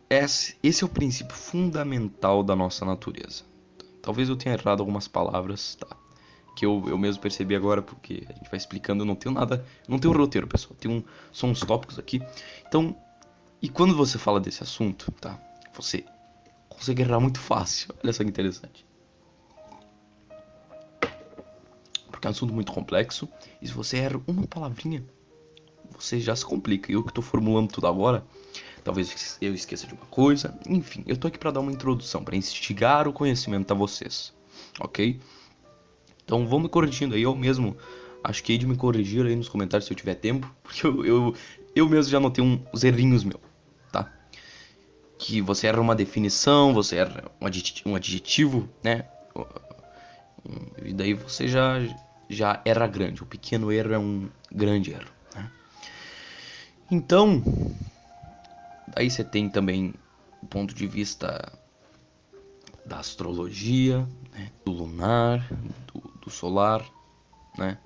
esse, 0.09 0.57
esse 0.63 0.83
é 0.83 0.87
o 0.87 0.89
princípio 0.89 1.35
fundamental 1.35 2.43
da 2.43 2.55
nossa 2.55 2.83
natureza. 2.85 3.43
Talvez 4.01 4.29
eu 4.29 4.35
tenha 4.35 4.55
errado 4.55 4.79
algumas 4.79 5.07
palavras, 5.07 5.75
tá? 5.75 5.95
Que 6.59 6.65
eu, 6.65 6.83
eu 6.87 6.97
mesmo 6.97 7.21
percebi 7.21 7.55
agora, 7.55 7.81
porque 7.81 8.25
a 8.27 8.33
gente 8.33 8.49
vai 8.49 8.57
explicando, 8.57 9.03
eu 9.03 9.07
não 9.07 9.15
tenho 9.15 9.33
nada. 9.33 9.65
Não 9.87 9.97
tenho 9.97 10.13
roteiro, 10.13 10.45
pessoal. 10.45 10.75
Tem 10.77 10.91
um, 10.91 11.01
são 11.31 11.51
uns 11.51 11.61
tópicos 11.61 11.97
aqui. 11.97 12.21
Então, 12.67 12.93
e 13.61 13.69
quando 13.69 13.95
você 13.95 14.17
fala 14.17 14.41
desse 14.41 14.61
assunto, 14.61 15.09
tá? 15.21 15.39
Você 15.73 16.03
consegue 16.67 17.01
errar 17.01 17.21
muito 17.21 17.39
fácil. 17.39 17.95
Olha 18.03 18.11
só 18.11 18.23
que 18.23 18.29
interessante. 18.29 18.85
porque 22.19 22.27
é 22.27 22.29
um 22.29 22.31
assunto 22.31 22.53
muito 22.53 22.73
complexo. 22.73 23.29
E 23.61 23.67
se 23.69 23.73
você 23.73 23.99
erra 23.99 24.21
uma 24.27 24.45
palavrinha, 24.45 25.01
você 25.97 26.19
já 26.19 26.35
se 26.35 26.45
complica. 26.45 26.91
Eu 26.91 27.01
que 27.01 27.11
estou 27.11 27.23
formulando 27.23 27.69
tudo 27.71 27.87
agora, 27.87 28.25
talvez 28.83 29.37
eu 29.39 29.53
esqueça 29.53 29.87
de 29.87 29.93
uma 29.93 30.05
coisa. 30.07 30.59
Enfim, 30.67 31.05
eu 31.07 31.15
tô 31.15 31.29
aqui 31.29 31.37
para 31.37 31.51
dar 31.51 31.61
uma 31.61 31.71
introdução, 31.71 32.21
para 32.21 32.35
instigar 32.35 33.07
o 33.07 33.13
conhecimento 33.13 33.71
a 33.71 33.73
vocês, 33.73 34.33
ok? 34.81 35.17
Então 36.29 36.45
vão 36.45 36.59
me 36.59 36.69
corrigindo 36.69 37.15
aí, 37.15 37.23
eu 37.23 37.35
mesmo 37.35 37.75
acho 38.23 38.43
que 38.43 38.51
hei 38.51 38.59
de 38.59 38.67
me 38.67 38.77
corrigir 38.77 39.25
aí 39.25 39.35
nos 39.35 39.49
comentários 39.49 39.87
se 39.87 39.91
eu 39.91 39.97
tiver 39.97 40.13
tempo, 40.13 40.47
porque 40.61 40.85
eu, 40.85 41.03
eu, 41.03 41.35
eu 41.75 41.89
mesmo 41.89 42.11
já 42.11 42.19
notei 42.19 42.43
uns 42.43 42.83
errinhos 42.83 43.23
meus, 43.23 43.41
tá? 43.91 44.07
Que 45.17 45.41
você 45.41 45.65
erra 45.65 45.81
uma 45.81 45.95
definição, 45.95 46.71
você 46.71 46.97
erra 46.97 47.31
um 47.41 47.47
adjetivo, 47.47 47.89
um 47.89 47.95
adjetivo 47.95 48.69
né? 48.83 49.05
E 50.85 50.93
daí 50.93 51.15
você 51.15 51.47
já 51.47 51.79
já 52.29 52.61
era 52.63 52.85
grande. 52.85 53.23
O 53.23 53.25
pequeno 53.25 53.71
erro 53.71 53.93
é 53.93 53.97
um 53.97 54.29
grande 54.51 54.91
erro. 54.91 55.09
Né? 55.33 55.49
Então, 56.91 57.43
aí 58.95 59.09
você 59.09 59.23
tem 59.23 59.49
também 59.49 59.95
o 60.43 60.45
ponto 60.45 60.75
de 60.75 60.85
vista 60.85 61.51
da 62.89 62.99
astrologia, 62.99 64.07
né? 64.31 64.51
do 64.65 64.71
lunar, 64.71 65.47
do, 65.93 66.08
solar, 66.29 66.85
né? 67.57 67.77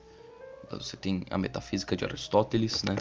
Você 0.72 0.98
tem 0.98 1.26
a 1.30 1.38
metafísica 1.38 1.96
de 1.96 2.04
Aristóteles, 2.04 2.84
né? 2.84 2.96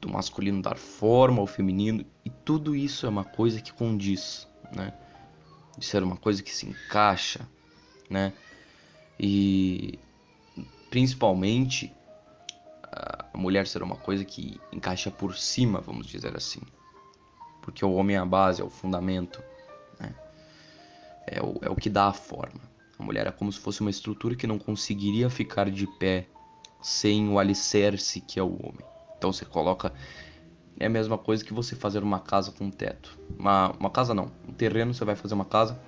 Do 0.00 0.08
masculino 0.08 0.62
dar 0.62 0.76
forma 0.76 1.40
ao 1.40 1.46
feminino 1.46 2.04
e 2.24 2.30
tudo 2.30 2.74
isso 2.74 3.06
é 3.06 3.08
uma 3.08 3.24
coisa 3.24 3.60
que 3.60 3.72
condiz, 3.72 4.48
né? 4.74 4.92
De 5.76 5.84
ser 5.84 6.02
uma 6.02 6.16
coisa 6.16 6.42
que 6.42 6.54
se 6.54 6.66
encaixa, 6.66 7.46
né? 8.08 8.32
E 9.18 9.98
principalmente 10.90 11.94
a 12.82 13.38
mulher 13.38 13.66
ser 13.66 13.82
uma 13.82 13.96
coisa 13.96 14.24
que 14.24 14.60
encaixa 14.72 15.10
por 15.10 15.36
cima, 15.36 15.80
vamos 15.80 16.06
dizer 16.06 16.36
assim. 16.36 16.60
Porque 17.62 17.84
o 17.84 17.92
homem 17.94 18.16
é 18.16 18.18
a 18.18 18.26
base, 18.26 18.60
é 18.60 18.64
o 18.64 18.70
fundamento, 18.70 19.42
né? 19.98 20.14
é, 21.26 21.42
o, 21.42 21.58
é 21.62 21.70
o 21.70 21.76
que 21.76 21.88
dá 21.88 22.08
a 22.08 22.12
forma. 22.12 22.60
A 23.02 23.04
mulher 23.04 23.26
é 23.26 23.32
como 23.32 23.50
se 23.50 23.58
fosse 23.58 23.80
uma 23.80 23.90
estrutura 23.90 24.36
que 24.36 24.46
não 24.46 24.60
conseguiria 24.60 25.28
ficar 25.28 25.68
de 25.68 25.88
pé 25.88 26.28
sem 26.80 27.28
o 27.28 27.36
alicerce 27.36 28.20
que 28.20 28.38
é 28.38 28.42
o 28.44 28.52
homem. 28.52 28.86
Então 29.18 29.32
você 29.32 29.44
coloca. 29.44 29.92
É 30.78 30.86
a 30.86 30.88
mesma 30.88 31.18
coisa 31.18 31.44
que 31.44 31.52
você 31.52 31.74
fazer 31.74 32.00
uma 32.00 32.20
casa 32.20 32.52
com 32.52 32.70
teto. 32.70 33.18
Uma, 33.36 33.72
uma 33.72 33.90
casa 33.90 34.14
não, 34.14 34.30
um 34.48 34.52
terreno, 34.52 34.94
você 34.94 35.04
vai 35.04 35.16
fazer 35.16 35.34
uma 35.34 35.44
casa, 35.44 35.80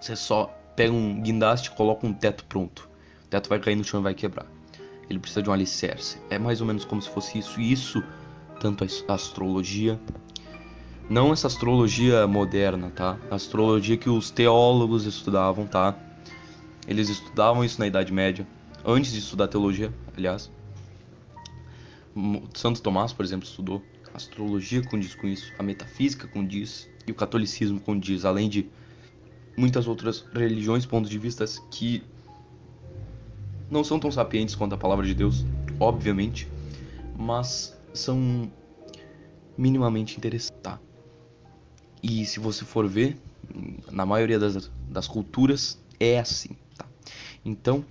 você 0.00 0.16
só 0.16 0.46
pega 0.74 0.92
um 0.92 1.22
guindaste, 1.22 1.70
coloca 1.70 2.04
um 2.04 2.12
teto 2.12 2.44
pronto. 2.46 2.90
O 3.24 3.28
teto 3.28 3.48
vai 3.48 3.60
cair 3.60 3.76
no 3.76 3.84
chão 3.84 4.00
e 4.00 4.02
vai 4.02 4.14
quebrar. 4.14 4.46
Ele 5.08 5.20
precisa 5.20 5.42
de 5.42 5.48
um 5.48 5.52
alicerce. 5.52 6.18
É 6.28 6.36
mais 6.36 6.60
ou 6.60 6.66
menos 6.66 6.84
como 6.84 7.00
se 7.00 7.08
fosse 7.08 7.38
isso. 7.38 7.60
E 7.60 7.70
isso, 7.72 8.02
tanto 8.58 8.84
a 8.84 9.14
astrologia, 9.14 10.00
não 11.08 11.32
essa 11.32 11.46
astrologia 11.46 12.26
moderna, 12.26 12.90
tá? 12.90 13.16
A 13.30 13.36
astrologia 13.36 13.96
que 13.96 14.10
os 14.10 14.30
teólogos 14.32 15.06
estudavam, 15.06 15.66
tá? 15.66 15.96
Eles 16.86 17.08
estudavam 17.08 17.64
isso 17.64 17.78
na 17.78 17.86
Idade 17.86 18.12
Média, 18.12 18.46
antes 18.84 19.12
de 19.12 19.18
estudar 19.18 19.48
teologia, 19.48 19.92
aliás. 20.16 20.50
Santo 22.54 22.80
Tomás, 22.82 23.12
por 23.12 23.24
exemplo, 23.24 23.46
estudou. 23.46 23.82
Astrologia 24.12 24.82
condiz 24.82 25.14
com 25.14 25.28
isso, 25.28 25.52
a 25.58 25.62
metafísica 25.62 26.26
condiz 26.26 26.88
e 27.06 27.12
o 27.12 27.14
catolicismo 27.14 27.80
condiz, 27.80 28.24
além 28.24 28.48
de 28.48 28.68
muitas 29.56 29.86
outras 29.86 30.24
religiões, 30.32 30.84
pontos 30.84 31.08
de 31.08 31.18
vista 31.18 31.44
que 31.70 32.02
não 33.70 33.84
são 33.84 34.00
tão 34.00 34.10
sapientes 34.10 34.54
quanto 34.54 34.74
a 34.74 34.78
palavra 34.78 35.06
de 35.06 35.14
Deus, 35.14 35.46
obviamente, 35.78 36.48
mas 37.16 37.78
são 37.94 38.50
minimamente 39.56 40.16
interessantes. 40.16 40.60
Tá? 40.60 40.80
E 42.02 42.24
se 42.26 42.40
você 42.40 42.64
for 42.64 42.88
ver, 42.88 43.16
na 43.90 44.04
maioria 44.04 44.38
das, 44.38 44.70
das 44.88 45.06
culturas 45.06 45.78
é 45.98 46.18
assim. 46.18 46.56
Então, 47.44 47.84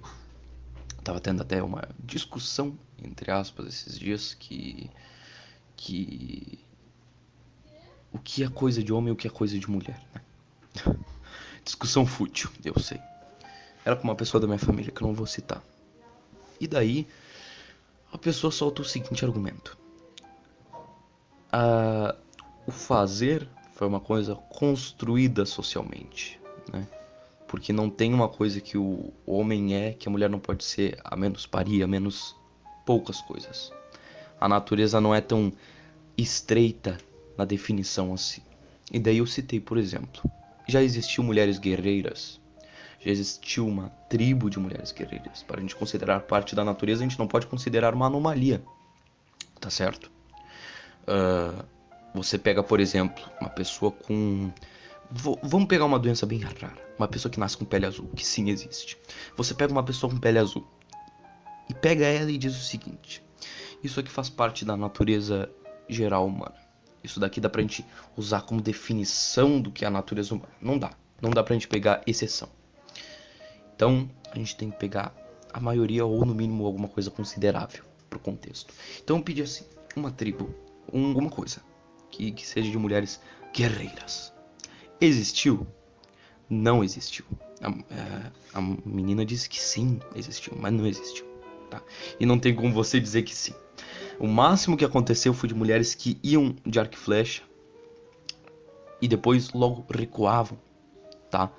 tava 1.04 1.20
tendo 1.20 1.42
até 1.42 1.62
uma 1.62 1.88
discussão, 2.04 2.78
entre 3.04 3.32
aspas, 3.32 3.68
esses 3.68 3.98
dias, 3.98 4.34
que. 4.34 4.90
que. 5.76 6.60
O 8.12 8.18
que 8.18 8.44
é 8.44 8.50
coisa 8.50 8.84
de 8.84 8.92
homem 8.92 9.10
e 9.10 9.12
o 9.12 9.16
que 9.16 9.28
é 9.28 9.30
coisa 9.30 9.58
de 9.58 9.70
mulher, 9.70 10.02
né? 10.14 10.22
Discussão 11.64 12.06
fútil, 12.06 12.50
eu 12.64 12.80
sei. 12.80 13.00
Era 13.86 13.96
com 13.96 14.04
uma 14.04 14.16
pessoa 14.16 14.42
da 14.42 14.48
minha 14.48 14.60
família 14.60 14.92
que 14.92 15.02
eu 15.02 15.08
não 15.08 15.14
vou 15.14 15.28
citar. 15.28 15.64
E 16.60 16.68
daí, 16.68 17.08
a 18.12 18.18
pessoa 18.18 18.52
solta 18.52 18.82
o 18.82 18.86
seguinte 18.86 19.24
argumento: 19.24 19.78
a, 21.52 22.16
o 22.66 22.72
fazer 22.72 23.48
foi 23.74 23.88
uma 23.88 24.00
coisa 24.00 24.36
construída 24.36 25.46
socialmente, 25.46 26.40
né? 26.72 26.88
Porque 27.50 27.74
não 27.74 27.90
tem 27.90 28.14
uma 28.14 28.30
coisa 28.30 28.62
que 28.62 28.78
o 28.78 29.12
homem 29.26 29.76
é 29.76 29.92
que 29.94 30.08
a 30.08 30.12
mulher 30.12 30.30
não 30.30 30.40
pode 30.40 30.64
ser, 30.64 30.98
a 31.04 31.16
menos 31.16 31.46
paria, 31.46 31.84
a 31.84 31.88
menos 31.88 32.36
poucas 32.86 33.20
coisas. 33.22 33.74
A 34.40 34.48
natureza 34.48 35.02
não 35.02 35.14
é 35.14 35.20
tão 35.20 35.52
estreita 36.16 36.98
na 37.36 37.46
definição 37.46 38.14
assim. 38.14 38.42
E 38.92 39.00
daí 39.00 39.18
eu 39.18 39.26
citei, 39.26 39.60
por 39.60 39.78
exemplo, 39.78 40.22
já 40.68 40.82
existiu 40.82 41.24
mulheres 41.24 41.58
guerreiras, 41.58 42.40
já 43.00 43.10
existiu 43.10 43.68
uma 43.68 43.90
tribo 44.08 44.50
de 44.50 44.60
mulheres 44.60 44.92
guerreiras. 44.92 45.44
Para 45.44 45.58
a 45.58 45.62
gente 45.62 45.76
considerar 45.76 46.22
parte 46.22 46.56
da 46.56 46.64
natureza, 46.64 47.04
a 47.04 47.08
gente 47.08 47.18
não 47.18 47.28
pode 47.28 47.48
considerar 47.48 47.94
uma 47.96 48.06
anomalia, 48.06 48.62
tá 49.60 49.70
certo? 49.70 50.12
Uh, 51.04 51.66
você 52.14 52.38
pega, 52.38 52.62
por 52.62 52.80
exemplo, 52.80 53.24
uma 53.42 53.50
pessoa 53.50 53.92
com. 53.92 54.52
Vamos 55.12 55.68
pegar 55.68 55.86
uma 55.86 56.00
doença 56.00 56.26
bem 56.26 56.40
rara. 56.40 56.74
Uma 56.98 57.08
pessoa 57.08 57.32
que 57.32 57.40
nasce 57.40 57.58
com 57.58 57.66
pele 57.66 57.86
azul, 57.86 58.08
que 58.16 58.26
sim 58.26 58.50
existe. 58.50 58.98
Você 59.36 59.54
pega 59.54 59.72
uma 59.72 59.84
pessoa 59.84 60.12
com 60.12 60.20
pele 60.20 60.40
azul 60.40 60.68
e 61.70 61.74
pega 61.74 62.06
ela 62.06 62.32
e 62.32 62.38
diz 62.38 62.56
o 62.56 62.64
seguinte: 62.64 63.24
Isso 63.84 64.00
aqui 64.00 64.10
faz 64.10 64.30
parte 64.30 64.66
da 64.66 64.76
natureza 64.76 65.50
geral 65.88 66.28
humana. 66.28 66.56
Isso 67.04 67.20
daqui 67.20 67.40
dá 67.40 67.50
pra 67.50 67.62
gente 67.62 67.86
usar 68.18 68.42
como 68.42 68.62
definição 68.62 69.62
do 69.62 69.72
que 69.72 69.86
é 69.86 69.88
a 69.88 69.92
natureza 69.92 70.34
humana. 70.34 70.54
Não 70.62 70.78
dá. 70.78 70.92
Não 71.22 71.32
dá 71.32 71.44
pra 71.44 71.54
gente 71.54 71.68
pegar 71.68 72.02
exceção. 72.06 72.50
Então, 73.76 74.10
a 74.32 74.38
gente 74.38 74.56
tem 74.56 74.70
que 74.70 74.78
pegar 74.78 75.16
a 75.54 75.60
maioria 75.60 76.06
ou 76.06 76.26
no 76.26 76.36
mínimo 76.36 76.66
alguma 76.66 76.88
coisa 76.88 77.10
considerável 77.10 77.84
pro 78.10 78.20
contexto. 78.20 78.74
Então, 79.02 79.18
eu 79.18 79.24
pedi 79.24 79.42
assim, 79.42 79.66
uma 79.96 80.12
tribo, 80.12 80.54
um, 80.92 81.08
alguma 81.08 81.30
coisa 81.30 81.62
que, 82.12 82.32
que 82.32 82.46
seja 82.46 82.70
de 82.70 82.78
mulheres 82.78 83.22
guerreiras. 83.56 84.34
Existiu? 85.02 85.66
Não 86.50 86.84
existiu. 86.84 87.26
A, 87.62 87.70
a, 87.70 87.72
é, 87.72 88.32
a 88.54 88.62
menina 88.62 89.26
disse 89.26 89.50
que 89.50 89.60
sim, 89.60 90.00
existiu, 90.16 90.54
mas 90.60 90.74
não 90.74 90.86
existiu. 90.86 91.26
Tá? 91.70 91.82
E 92.20 92.26
não 92.26 92.40
tem 92.40 92.56
como 92.56 92.74
você 92.74 93.00
dizer 93.00 93.24
que 93.24 93.36
sim. 93.36 93.54
O 94.20 94.28
máximo 94.28 94.76
que 94.76 94.84
aconteceu 94.84 95.34
foi 95.34 95.48
de 95.48 95.56
mulheres 95.56 95.94
que 95.96 96.18
iam 96.24 96.56
de 96.66 96.80
arco 96.80 96.96
e 96.96 96.98
flecha 96.98 97.44
e 99.02 99.08
depois 99.08 99.54
logo 99.54 99.86
recuavam, 99.90 100.58
tá? 101.30 101.50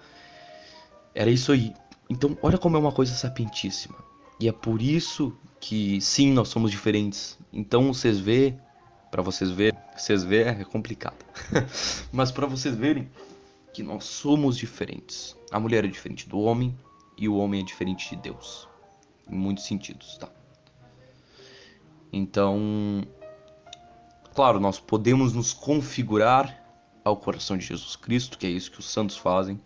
Era 1.15 1.31
isso 1.31 1.53
aí. 1.53 1.73
Então, 2.09 2.37
olha 2.43 2.59
como 2.59 2.77
é 2.77 2.81
uma 2.81 2.93
coisa 2.93 3.15
sapientíssima. 3.15 3.97
E 4.39 4.49
é 4.49 4.53
por 4.53 4.83
isso 4.83 5.37
que 5.61 6.01
sim, 6.01 6.33
nós 6.33 6.49
somos 6.49 6.71
diferentes. 6.71 7.39
Então, 7.53 7.93
vocês 7.93 8.19
vê, 8.19 8.55
para 9.11 9.23
vocês 9.23 9.51
ver, 9.51 9.75
vocês 9.97 10.23
vê 10.23 10.43
é 10.43 10.65
complicado. 10.65 11.25
Mas 12.13 12.31
para 12.31 12.47
vocês 12.47 12.75
verem 12.75 13.09
que 13.73 13.83
nós 13.83 14.05
somos 14.05 14.57
diferentes. 14.57 15.37
A 15.51 15.61
mulher 15.61 15.85
é 15.85 15.89
diferente 15.89 16.29
do 16.29 16.41
homem 16.41 16.77
e 17.17 17.29
o 17.29 17.37
homem 17.37 17.61
é 17.61 17.65
diferente 17.65 18.11
de 18.11 18.17
Deus. 18.17 18.69
Em 19.29 19.37
muitos 19.37 19.65
sentidos, 19.65 20.19
tá? 20.19 20.29
Então, 22.13 23.03
claro, 24.35 24.59
nós 24.59 24.81
podemos 24.81 25.33
nos 25.33 25.53
configurar 25.53 26.61
ao 27.05 27.17
coração 27.17 27.57
de 27.57 27.65
Jesus 27.65 27.97
Cristo, 27.97 28.37
que 28.37 28.47
é 28.47 28.51
isso 28.51 28.71
que 28.71 28.81
os 28.81 28.91
santos 28.91 29.17
fazem, 29.17 29.61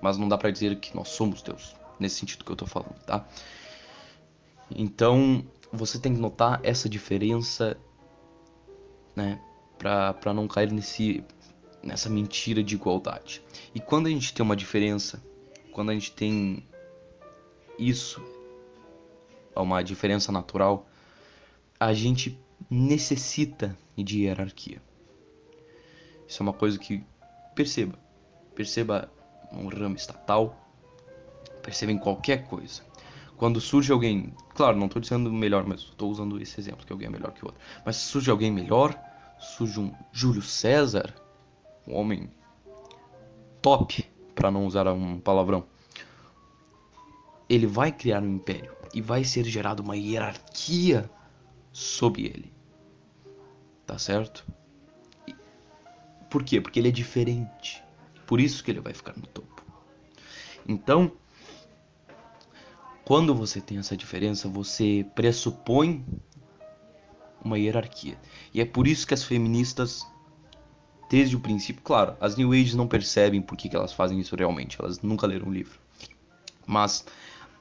mas 0.00 0.16
não 0.16 0.28
dá 0.28 0.38
para 0.38 0.50
dizer 0.50 0.78
que 0.78 0.94
nós 0.94 1.08
somos 1.08 1.42
Deus, 1.42 1.74
nesse 1.98 2.16
sentido 2.16 2.44
que 2.44 2.52
eu 2.52 2.56
tô 2.56 2.66
falando, 2.66 2.98
tá? 3.04 3.26
Então, 4.70 5.44
você 5.72 5.98
tem 5.98 6.14
que 6.14 6.20
notar 6.20 6.60
essa 6.62 6.88
diferença, 6.88 7.76
né, 9.14 9.40
para 9.78 10.32
não 10.32 10.46
cair 10.46 10.70
nesse 10.70 11.24
nessa 11.82 12.08
mentira 12.08 12.62
de 12.62 12.74
igualdade. 12.74 13.42
E 13.74 13.80
quando 13.80 14.06
a 14.06 14.10
gente 14.10 14.32
tem 14.32 14.44
uma 14.44 14.56
diferença, 14.56 15.22
quando 15.72 15.90
a 15.90 15.94
gente 15.94 16.12
tem 16.12 16.66
isso, 17.78 18.22
uma 19.56 19.82
diferença 19.82 20.30
natural, 20.30 20.86
a 21.78 21.92
gente 21.92 22.38
necessita 22.70 23.76
de 23.96 24.22
hierarquia. 24.22 24.80
Isso 26.26 26.42
é 26.42 26.44
uma 26.44 26.52
coisa 26.52 26.78
que 26.78 27.04
perceba. 27.54 27.98
Perceba 28.54 29.10
um 29.52 29.68
ramo 29.68 29.96
estatal, 29.96 30.56
perceba 31.62 31.92
em 31.92 31.98
qualquer 31.98 32.46
coisa. 32.46 32.82
Quando 33.36 33.60
surge 33.60 33.90
alguém, 33.90 34.32
claro, 34.54 34.76
não 34.76 34.86
estou 34.86 35.02
dizendo 35.02 35.32
melhor, 35.32 35.66
mas 35.66 35.80
estou 35.80 36.10
usando 36.10 36.40
esse 36.40 36.60
exemplo 36.60 36.86
que 36.86 36.92
alguém 36.92 37.08
é 37.08 37.10
melhor 37.10 37.32
que 37.32 37.42
o 37.42 37.46
outro. 37.46 37.60
Mas 37.84 37.96
surge 37.96 38.30
alguém 38.30 38.52
melhor, 38.52 38.96
surge 39.38 39.80
um 39.80 39.92
Júlio 40.12 40.42
César, 40.42 41.12
um 41.86 41.94
homem 41.94 42.30
top, 43.60 44.04
para 44.34 44.50
não 44.50 44.66
usar 44.66 44.86
um 44.88 45.20
palavrão. 45.20 45.64
Ele 47.48 47.66
vai 47.66 47.92
criar 47.92 48.22
um 48.22 48.36
império 48.36 48.74
e 48.94 49.00
vai 49.00 49.24
ser 49.24 49.44
gerada 49.44 49.82
uma 49.82 49.96
hierarquia 49.96 51.10
sob 51.72 52.24
ele. 52.24 52.52
Tá 53.86 53.98
certo? 53.98 54.46
Por 56.30 56.42
quê? 56.44 56.60
Porque 56.60 56.78
ele 56.78 56.88
é 56.88 56.92
diferente. 56.92 57.82
Por 58.26 58.40
isso 58.40 58.64
que 58.64 58.70
ele 58.70 58.80
vai 58.80 58.94
ficar 58.94 59.14
no 59.16 59.26
topo. 59.26 59.62
Então, 60.66 61.12
quando 63.04 63.34
você 63.34 63.60
tem 63.60 63.78
essa 63.78 63.96
diferença, 63.96 64.48
você 64.48 65.04
pressupõe 65.14 66.04
uma 67.44 67.58
hierarquia. 67.58 68.18
E 68.54 68.60
é 68.60 68.64
por 68.64 68.86
isso 68.86 69.06
que 69.06 69.12
as 69.12 69.24
feministas, 69.24 70.06
desde 71.12 71.36
o 71.36 71.40
princípio, 71.40 71.82
claro, 71.82 72.16
as 72.18 72.36
New 72.36 72.52
Age 72.52 72.74
não 72.74 72.88
percebem 72.88 73.42
por 73.42 73.54
que, 73.54 73.68
que 73.68 73.76
elas 73.76 73.92
fazem 73.92 74.18
isso 74.18 74.34
realmente, 74.34 74.78
elas 74.80 75.02
nunca 75.02 75.26
leram 75.26 75.48
o 75.48 75.52
livro. 75.52 75.78
Mas 76.66 77.04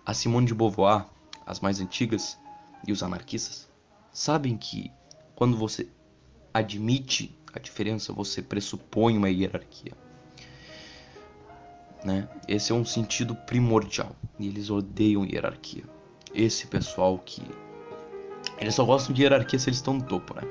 a 0.06 0.14
Simone 0.14 0.48
de 0.48 0.54
Beauvoir, 0.54 1.06
as 1.46 1.60
mais 1.60 1.82
antigas, 1.82 2.40
e 2.88 2.94
os 2.94 3.04
anarquistas, 3.04 3.68
sabem 4.14 4.58
que 4.58 4.90
quando 5.36 5.58
você 5.58 5.90
admite 6.54 7.36
a 7.54 7.60
diferença, 7.60 8.14
você 8.14 8.42
pressupõe 8.42 9.18
uma 9.18 9.30
hierarquia. 9.30 9.92
Né? 12.06 12.30
Esse 12.48 12.72
é 12.72 12.76
um 12.76 12.86
sentido 12.86 13.36
primordial. 13.36 14.16
E 14.40 14.48
eles 14.48 14.70
odeiam 14.70 15.26
hierarquia. 15.26 15.84
Esse 16.34 16.68
pessoal 16.68 17.20
que. 17.20 17.44
Eles 18.58 18.74
só 18.74 18.86
gostam 18.86 19.14
de 19.14 19.24
hierarquia 19.24 19.60
se 19.60 19.70
eles 19.70 19.78
estão 19.78 19.96
no 19.96 20.04
topo, 20.04 20.34
né? 20.34 20.42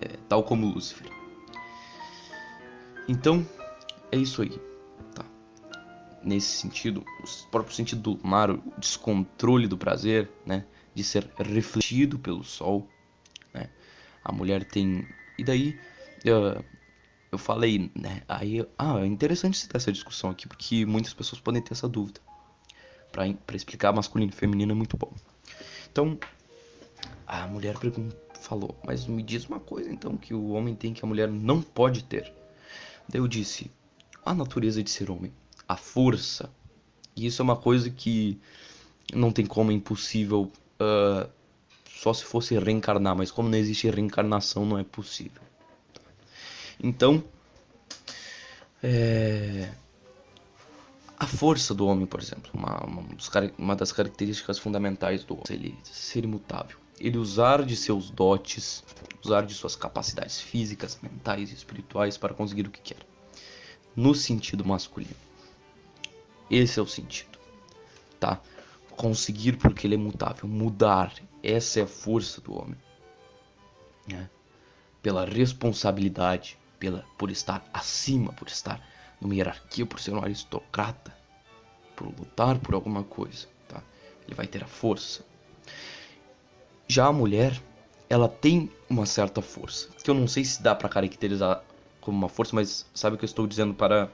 É, 0.00 0.16
tal 0.28 0.42
como 0.42 0.66
Lúcifer. 0.66 1.19
Então, 3.08 3.46
é 4.12 4.16
isso 4.16 4.42
aí. 4.42 4.60
Tá? 5.14 5.24
Nesse 6.22 6.48
sentido, 6.48 7.04
o 7.22 7.50
próprio 7.50 7.74
sentido 7.74 8.16
do 8.16 8.26
mar, 8.26 8.50
o 8.50 8.62
descontrole 8.78 9.66
do 9.66 9.76
prazer, 9.76 10.30
né? 10.46 10.64
de 10.94 11.04
ser 11.04 11.28
refletido 11.36 12.18
pelo 12.18 12.44
sol. 12.44 12.88
Né? 13.52 13.68
A 14.24 14.32
mulher 14.32 14.64
tem. 14.64 15.06
E 15.38 15.44
daí 15.44 15.78
eu, 16.24 16.62
eu 17.32 17.38
falei, 17.38 17.90
né? 17.94 18.22
Aí, 18.28 18.66
ah, 18.78 19.00
é 19.00 19.06
interessante 19.06 19.56
citar 19.56 19.80
essa 19.80 19.92
discussão 19.92 20.30
aqui, 20.30 20.46
porque 20.46 20.84
muitas 20.84 21.14
pessoas 21.14 21.40
podem 21.40 21.62
ter 21.62 21.72
essa 21.72 21.88
dúvida. 21.88 22.20
Para 23.12 23.56
explicar 23.56 23.92
masculino 23.92 24.30
e 24.30 24.34
feminino 24.34 24.72
é 24.72 24.74
muito 24.74 24.96
bom. 24.96 25.12
Então, 25.90 26.18
a 27.26 27.46
mulher 27.46 27.74
falou, 28.40 28.76
mas 28.84 29.06
me 29.06 29.22
diz 29.22 29.46
uma 29.46 29.60
coisa 29.60 29.90
então 29.90 30.16
que 30.16 30.32
o 30.32 30.50
homem 30.50 30.74
tem 30.74 30.92
que 30.92 31.04
a 31.04 31.08
mulher 31.08 31.28
não 31.28 31.60
pode 31.60 32.04
ter. 32.04 32.32
Eu 33.12 33.26
disse, 33.26 33.70
a 34.24 34.34
natureza 34.34 34.82
de 34.82 34.90
ser 34.90 35.10
homem, 35.10 35.32
a 35.68 35.76
força. 35.76 36.50
E 37.16 37.26
isso 37.26 37.42
é 37.42 37.44
uma 37.44 37.56
coisa 37.56 37.90
que 37.90 38.38
não 39.12 39.32
tem 39.32 39.46
como, 39.46 39.70
é 39.70 39.74
impossível 39.74 40.50
uh, 40.80 41.28
só 41.88 42.12
se 42.14 42.24
fosse 42.24 42.58
reencarnar, 42.58 43.16
mas 43.16 43.30
como 43.30 43.48
não 43.48 43.58
existe 43.58 43.90
reencarnação, 43.90 44.64
não 44.64 44.78
é 44.78 44.84
possível. 44.84 45.42
Então, 46.82 47.22
é... 48.82 49.70
a 51.18 51.26
força 51.26 51.74
do 51.74 51.86
homem, 51.86 52.06
por 52.06 52.20
exemplo, 52.20 52.50
uma, 52.54 52.82
uma, 52.84 53.04
uma, 53.58 53.76
das 53.76 53.92
características 53.92 54.58
fundamentais 54.58 55.24
do 55.24 55.34
homem, 55.34 55.44
ele 55.50 55.78
ser 55.84 56.24
imutável. 56.24 56.78
Ele 57.00 57.18
usar 57.18 57.64
de 57.64 57.74
seus 57.76 58.10
dotes, 58.10 58.84
usar 59.24 59.46
de 59.46 59.54
suas 59.54 59.74
capacidades 59.74 60.40
físicas, 60.40 60.98
mentais 61.02 61.50
e 61.50 61.54
espirituais 61.54 62.18
para 62.18 62.34
conseguir 62.34 62.66
o 62.66 62.70
que 62.70 62.80
quer. 62.80 63.06
No 63.96 64.14
sentido 64.14 64.64
masculino. 64.64 65.16
Esse 66.50 66.78
é 66.78 66.82
o 66.82 66.86
sentido, 66.86 67.38
tá? 68.18 68.40
conseguir 69.00 69.56
porque 69.56 69.86
ele 69.86 69.94
é 69.94 69.98
mutável, 69.98 70.46
mudar. 70.46 71.14
Essa 71.42 71.80
é 71.80 71.82
a 71.84 71.86
força 71.86 72.38
do 72.38 72.54
homem. 72.54 72.76
Né? 74.06 74.28
Pela 75.00 75.24
responsabilidade, 75.24 76.58
pela, 76.78 77.02
por 77.16 77.30
estar 77.30 77.64
acima, 77.72 78.30
por 78.34 78.46
estar 78.46 78.86
numa 79.18 79.34
hierarquia, 79.34 79.86
por 79.86 79.98
ser 79.98 80.12
um 80.12 80.22
aristocrata, 80.22 81.16
por 81.96 82.08
lutar 82.08 82.58
por 82.58 82.74
alguma 82.74 83.02
coisa. 83.02 83.46
Tá? 83.66 83.82
Ele 84.26 84.34
vai 84.34 84.46
ter 84.46 84.62
a 84.62 84.66
força. 84.66 85.24
Já 86.90 87.06
a 87.06 87.12
mulher, 87.12 87.56
ela 88.08 88.28
tem 88.28 88.68
uma 88.88 89.06
certa 89.06 89.40
força, 89.40 89.88
que 90.02 90.10
eu 90.10 90.14
não 90.14 90.26
sei 90.26 90.44
se 90.44 90.60
dá 90.60 90.74
para 90.74 90.88
caracterizar 90.88 91.62
como 92.00 92.18
uma 92.18 92.28
força, 92.28 92.52
mas 92.52 92.84
sabe 92.92 93.14
o 93.14 93.16
que 93.16 93.24
eu 93.24 93.28
estou 93.28 93.46
dizendo 93.46 93.72
para 93.72 94.10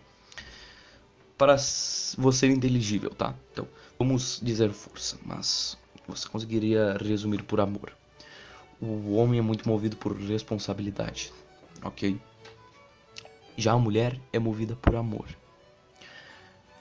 para 1.38 1.56
você 2.18 2.48
inteligível, 2.48 3.08
tá? 3.08 3.34
Então, 3.50 3.66
vamos 3.98 4.40
dizer 4.42 4.70
força, 4.72 5.16
mas 5.24 5.78
você 6.06 6.28
conseguiria 6.28 6.98
resumir 7.00 7.42
por 7.44 7.60
amor. 7.60 7.96
O 8.78 9.14
homem 9.14 9.38
é 9.38 9.42
muito 9.42 9.66
movido 9.66 9.96
por 9.96 10.14
responsabilidade, 10.14 11.32
ok? 11.82 12.20
Já 13.56 13.72
a 13.72 13.78
mulher 13.78 14.20
é 14.34 14.38
movida 14.38 14.76
por 14.76 14.96
amor. 14.96 15.26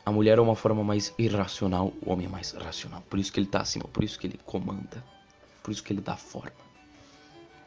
A 0.05 0.11
mulher 0.11 0.39
é 0.39 0.41
uma 0.41 0.57
forma 0.57 0.83
mais 0.83 1.13
irracional, 1.17 1.93
o 2.01 2.11
homem 2.11 2.25
é 2.25 2.29
mais 2.29 2.51
racional. 2.51 3.01
Por 3.09 3.17
isso 3.17 3.31
que 3.31 3.39
ele 3.39 3.47
está 3.47 3.61
acima, 3.61 3.85
por 3.85 4.03
isso 4.03 4.19
que 4.19 4.27
ele 4.27 4.37
comanda, 4.45 5.01
por 5.65 5.71
isso 5.71 5.81
que 5.81 5.91
ele 5.91 6.01
dá 6.01 6.15
forma. 6.15 6.53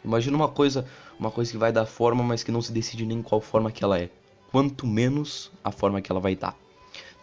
Imagina 0.05 0.37
uma 0.37 0.49
coisa, 0.49 0.87
uma 1.19 1.33
coisa 1.33 1.51
que 1.51 1.59
vai 1.59 1.73
dar 1.73 1.85
forma, 1.85 2.23
mas 2.23 2.45
que 2.45 2.53
não 2.53 2.63
se 2.63 2.71
decide 2.71 3.05
nem 3.05 3.21
qual 3.21 3.41
forma 3.41 3.73
que 3.73 3.83
ela 3.83 3.99
é. 3.99 4.09
Quanto 4.53 4.87
menos 4.87 5.51
a 5.65 5.73
forma 5.73 6.01
que 6.01 6.11
ela 6.13 6.21
vai 6.21 6.37
dar. 6.37 6.57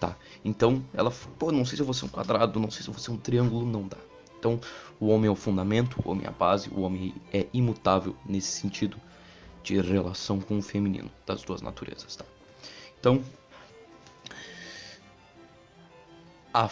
Tá? 0.01 0.17
Então, 0.43 0.84
ela, 0.93 1.09
pô, 1.39 1.49
não 1.49 1.63
sei 1.63 1.78
se 1.78 1.82
eu 1.82 1.86
vou 1.86 1.93
ser 1.93 2.03
um 2.03 2.09
quadrado, 2.09 2.59
não 2.59 2.69
sei 2.69 2.84
se 2.84 2.89
eu 2.89 2.93
vou 2.93 3.01
ser 3.01 3.11
um 3.11 3.17
triângulo, 3.17 3.65
não 3.65 3.88
dá. 3.88 3.95
Então, 4.38 4.59
o 4.99 5.07
homem 5.07 5.30
é 5.30 5.32
o 5.32 5.36
fundamento, 5.36 5.97
o 6.03 6.11
homem 6.11 6.26
é 6.26 6.28
a 6.28 6.32
base, 6.32 6.69
o 6.69 6.82
homem 6.82 7.15
é 7.32 7.47
imutável 7.53 8.13
nesse 8.26 8.49
sentido 8.49 8.97
de 9.63 9.80
relação 9.80 10.41
com 10.41 10.57
o 10.57 10.61
feminino, 10.61 11.09
das 11.26 11.41
duas 11.41 11.61
naturezas, 11.61 12.17
tá? 12.17 12.26
Então, 12.99 13.23
a, 16.53 16.69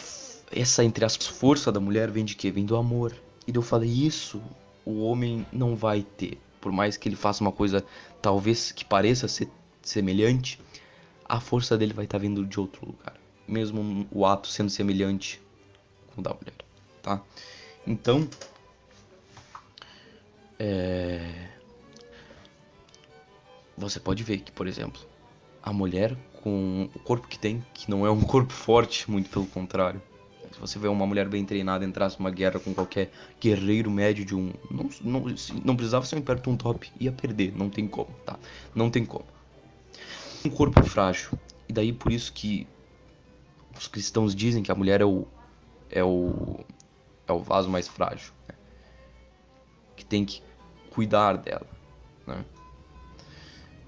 essa, 0.51 0.83
entre 0.83 1.05
as 1.05 1.15
força 1.15 1.71
da 1.71 1.79
mulher 1.79 2.11
vem 2.11 2.25
de 2.25 2.35
quê? 2.35 2.51
Vem 2.51 2.65
do 2.65 2.75
amor. 2.75 3.15
E 3.47 3.55
eu 3.55 3.61
falei, 3.61 3.89
isso 3.89 4.41
o 4.85 5.03
homem 5.03 5.45
não 5.51 5.75
vai 5.75 6.01
ter. 6.01 6.37
Por 6.61 6.71
mais 6.71 6.97
que 6.97 7.09
ele 7.09 7.15
faça 7.15 7.43
uma 7.43 7.51
coisa, 7.51 7.85
talvez 8.21 8.71
que 8.71 8.85
pareça 8.85 9.27
ser 9.27 9.49
semelhante, 9.81 10.59
a 11.25 11.39
força 11.39 11.77
dele 11.77 11.93
vai 11.93 12.05
estar 12.05 12.17
tá 12.17 12.21
vindo 12.21 12.45
de 12.45 12.59
outro 12.59 12.85
lugar. 12.85 13.15
Mesmo 13.47 14.07
o 14.11 14.25
ato 14.25 14.47
sendo 14.47 14.69
semelhante 14.69 15.41
com 16.13 16.21
o 16.21 16.23
da 16.23 16.33
mulher, 16.33 16.53
tá? 17.01 17.21
Então, 17.85 18.27
é... 20.57 21.49
você 23.77 23.99
pode 23.99 24.23
ver 24.23 24.39
que, 24.39 24.51
por 24.51 24.67
exemplo, 24.67 25.01
a 25.61 25.73
mulher 25.73 26.15
com 26.41 26.89
o 26.93 26.99
corpo 26.99 27.27
que 27.27 27.39
tem, 27.39 27.65
que 27.73 27.89
não 27.89 28.05
é 28.05 28.11
um 28.11 28.21
corpo 28.23 28.53
forte, 28.53 29.09
muito 29.09 29.29
pelo 29.29 29.45
contrário. 29.47 30.01
Você 30.67 30.79
vê 30.79 30.87
uma 30.87 31.05
mulher 31.05 31.27
bem 31.27 31.43
treinada 31.45 31.83
entrasse 31.83 32.17
numa 32.17 32.31
guerra 32.31 32.59
com 32.59 32.73
qualquer 32.73 33.11
guerreiro 33.39 33.91
médio 33.91 34.23
de 34.23 34.33
um. 34.33 34.53
Não, 34.71 34.89
não, 35.01 35.35
não 35.63 35.75
precisava 35.75 36.05
ser 36.05 36.15
um 36.15 36.19
Império 36.19 36.41
um 36.47 36.55
top, 36.55 36.89
ia 36.99 37.11
perder, 37.11 37.53
não 37.55 37.69
tem 37.69 37.87
como, 37.87 38.09
tá? 38.25 38.39
Não 38.73 38.89
tem 38.89 39.05
como. 39.05 39.25
Um 40.45 40.49
corpo 40.49 40.81
frágil. 40.83 41.31
E 41.67 41.73
daí 41.73 41.91
por 41.91 42.11
isso 42.11 42.31
que 42.31 42.65
os 43.77 43.87
cristãos 43.87 44.33
dizem 44.33 44.63
que 44.63 44.71
a 44.71 44.75
mulher 44.75 45.01
é 45.01 45.05
o. 45.05 45.27
é 45.89 46.03
o 46.03 46.59
é 47.27 47.33
o 47.33 47.39
vaso 47.39 47.69
mais 47.69 47.87
frágil. 47.87 48.31
Né? 48.47 48.55
Que 49.95 50.05
tem 50.05 50.25
que 50.25 50.41
cuidar 50.89 51.37
dela. 51.37 51.67
Né? 52.25 52.43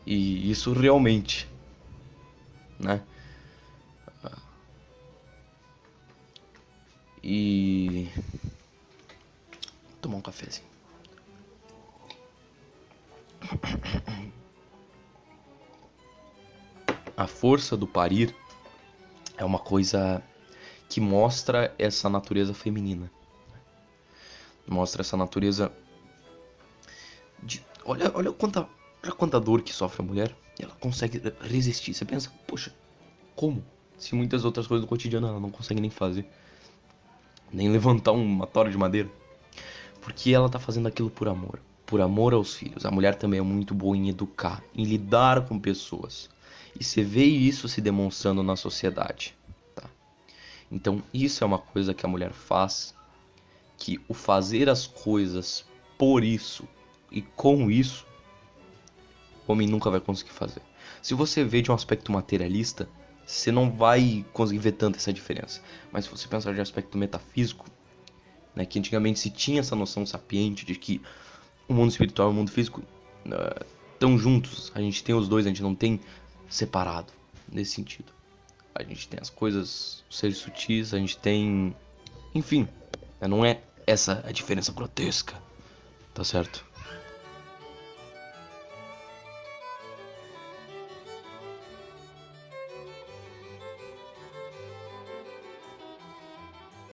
E 0.06 0.50
isso 0.50 0.74
realmente. 0.74 1.50
Né? 2.80 3.02
E. 7.26 8.08
Tomar 10.00 10.18
um 10.18 10.22
cafezinho. 10.22 10.68
A 17.18 17.28
força 17.28 17.76
do 17.76 17.88
parir 17.88 18.36
é 19.38 19.44
uma 19.44 19.60
coisa 19.60 20.24
que 20.88 21.02
mostra 21.02 21.74
essa 21.78 22.08
natureza 22.08 22.54
feminina 22.54 23.12
mostra 24.68 25.02
essa 25.02 25.16
natureza 25.16 25.72
de, 27.42 27.64
olha, 27.84 28.12
olha 28.14 28.32
quanta, 28.32 28.68
olha 29.04 29.12
quanta 29.14 29.40
dor 29.40 29.62
que 29.62 29.74
sofre 29.74 30.02
a 30.02 30.06
mulher 30.06 30.36
e 30.60 30.64
ela 30.64 30.74
consegue 30.76 31.22
resistir. 31.42 31.94
Você 31.94 32.06
pensa, 32.06 32.32
poxa, 32.48 32.74
como? 33.36 33.64
Se 33.98 34.16
muitas 34.16 34.44
outras 34.44 34.68
coisas 34.68 34.86
do 34.86 34.90
cotidiano 34.90 35.28
ela 35.28 35.40
não 35.40 35.52
consegue 35.52 35.80
nem 35.80 35.90
fazer, 35.90 36.28
nem 37.56 37.70
levantar 37.70 38.12
uma 38.12 38.46
tora 38.46 38.70
de 38.70 38.78
madeira, 38.78 39.10
porque 40.02 40.32
ela 40.32 40.50
tá 40.50 40.60
fazendo 40.60 40.88
aquilo 40.88 41.10
por 41.10 41.28
amor, 41.28 41.60
por 41.86 42.02
amor 42.02 42.34
aos 42.34 42.54
filhos. 42.54 42.86
A 42.86 42.92
mulher 42.92 43.16
também 43.16 43.40
é 43.40 43.44
muito 43.44 43.74
boa 43.74 43.96
em 43.96 44.10
educar, 44.10 44.62
em 44.76 44.84
lidar 44.84 45.48
com 45.48 45.58
pessoas. 45.58 46.30
E 46.78 46.84
você 46.84 47.02
vê 47.02 47.24
isso 47.24 47.70
se 47.70 47.80
demonstrando 47.80 48.44
na 48.44 48.58
sociedade. 48.58 49.34
Tá? 49.74 49.90
Então, 50.70 51.02
isso 51.14 51.44
é 51.44 51.48
uma 51.48 51.58
coisa 51.58 51.94
que 51.94 52.06
a 52.06 52.10
mulher 52.10 52.34
faz 52.34 52.94
que 53.78 54.00
o 54.08 54.14
fazer 54.14 54.70
as 54.70 54.86
coisas 54.86 55.66
por 55.98 56.24
isso 56.24 56.68
e 57.12 57.22
com 57.22 57.72
isso, 57.72 58.06
o 59.48 59.52
homem 59.52 59.68
nunca 59.68 59.90
vai 59.90 60.00
conseguir 60.00 60.32
fazer. 60.32 60.62
Se 61.02 61.14
você 61.14 61.44
vê 61.44 61.62
de 61.62 61.72
um 61.72 61.74
aspecto 61.74 62.12
materialista, 62.12 62.90
você 63.26 63.52
não 63.52 63.72
vai 63.72 64.26
conseguir 64.32 64.60
ver 64.60 64.74
tanta 64.74 64.98
essa 64.98 65.12
diferença. 65.12 65.62
Mas 65.92 66.06
se 66.06 66.12
você 66.12 66.28
pensar 66.28 66.54
de 66.54 66.62
aspecto 66.62 66.98
metafísico, 66.98 67.66
né, 68.56 68.66
que 68.66 68.78
antigamente 68.78 69.20
se 69.20 69.30
tinha 69.30 69.60
essa 69.60 69.76
noção 69.76 70.06
sapiente 70.06 70.66
de 70.66 70.76
que 70.76 71.02
o 71.68 71.74
mundo 71.74 71.90
espiritual 71.90 72.30
e 72.30 72.32
o 72.32 72.34
mundo 72.34 72.52
físico 72.52 72.84
estão 73.94 74.16
uh, 74.16 74.18
juntos, 74.18 74.72
a 74.76 74.80
gente 74.80 75.04
tem 75.04 75.16
os 75.16 75.28
dois, 75.28 75.46
a 75.46 75.50
gente 75.50 75.64
não 75.64 75.74
tem 75.74 76.00
separado 76.48 77.12
nesse 77.52 77.72
sentido. 77.72 78.14
A 78.74 78.84
gente 78.84 79.08
tem 79.08 79.20
as 79.22 79.30
coisas, 79.30 80.04
os 80.10 80.18
seres 80.18 80.38
sutis, 80.38 80.94
a 80.94 80.98
gente 80.98 81.18
tem, 81.18 81.76
enfim, 82.34 82.68
não 83.22 83.44
é 83.46 83.62
essa 83.88 84.24
a 84.28 84.32
diferença 84.32 84.72
grotesca, 84.72 85.42
tá 86.14 86.24
certo? 86.24 86.66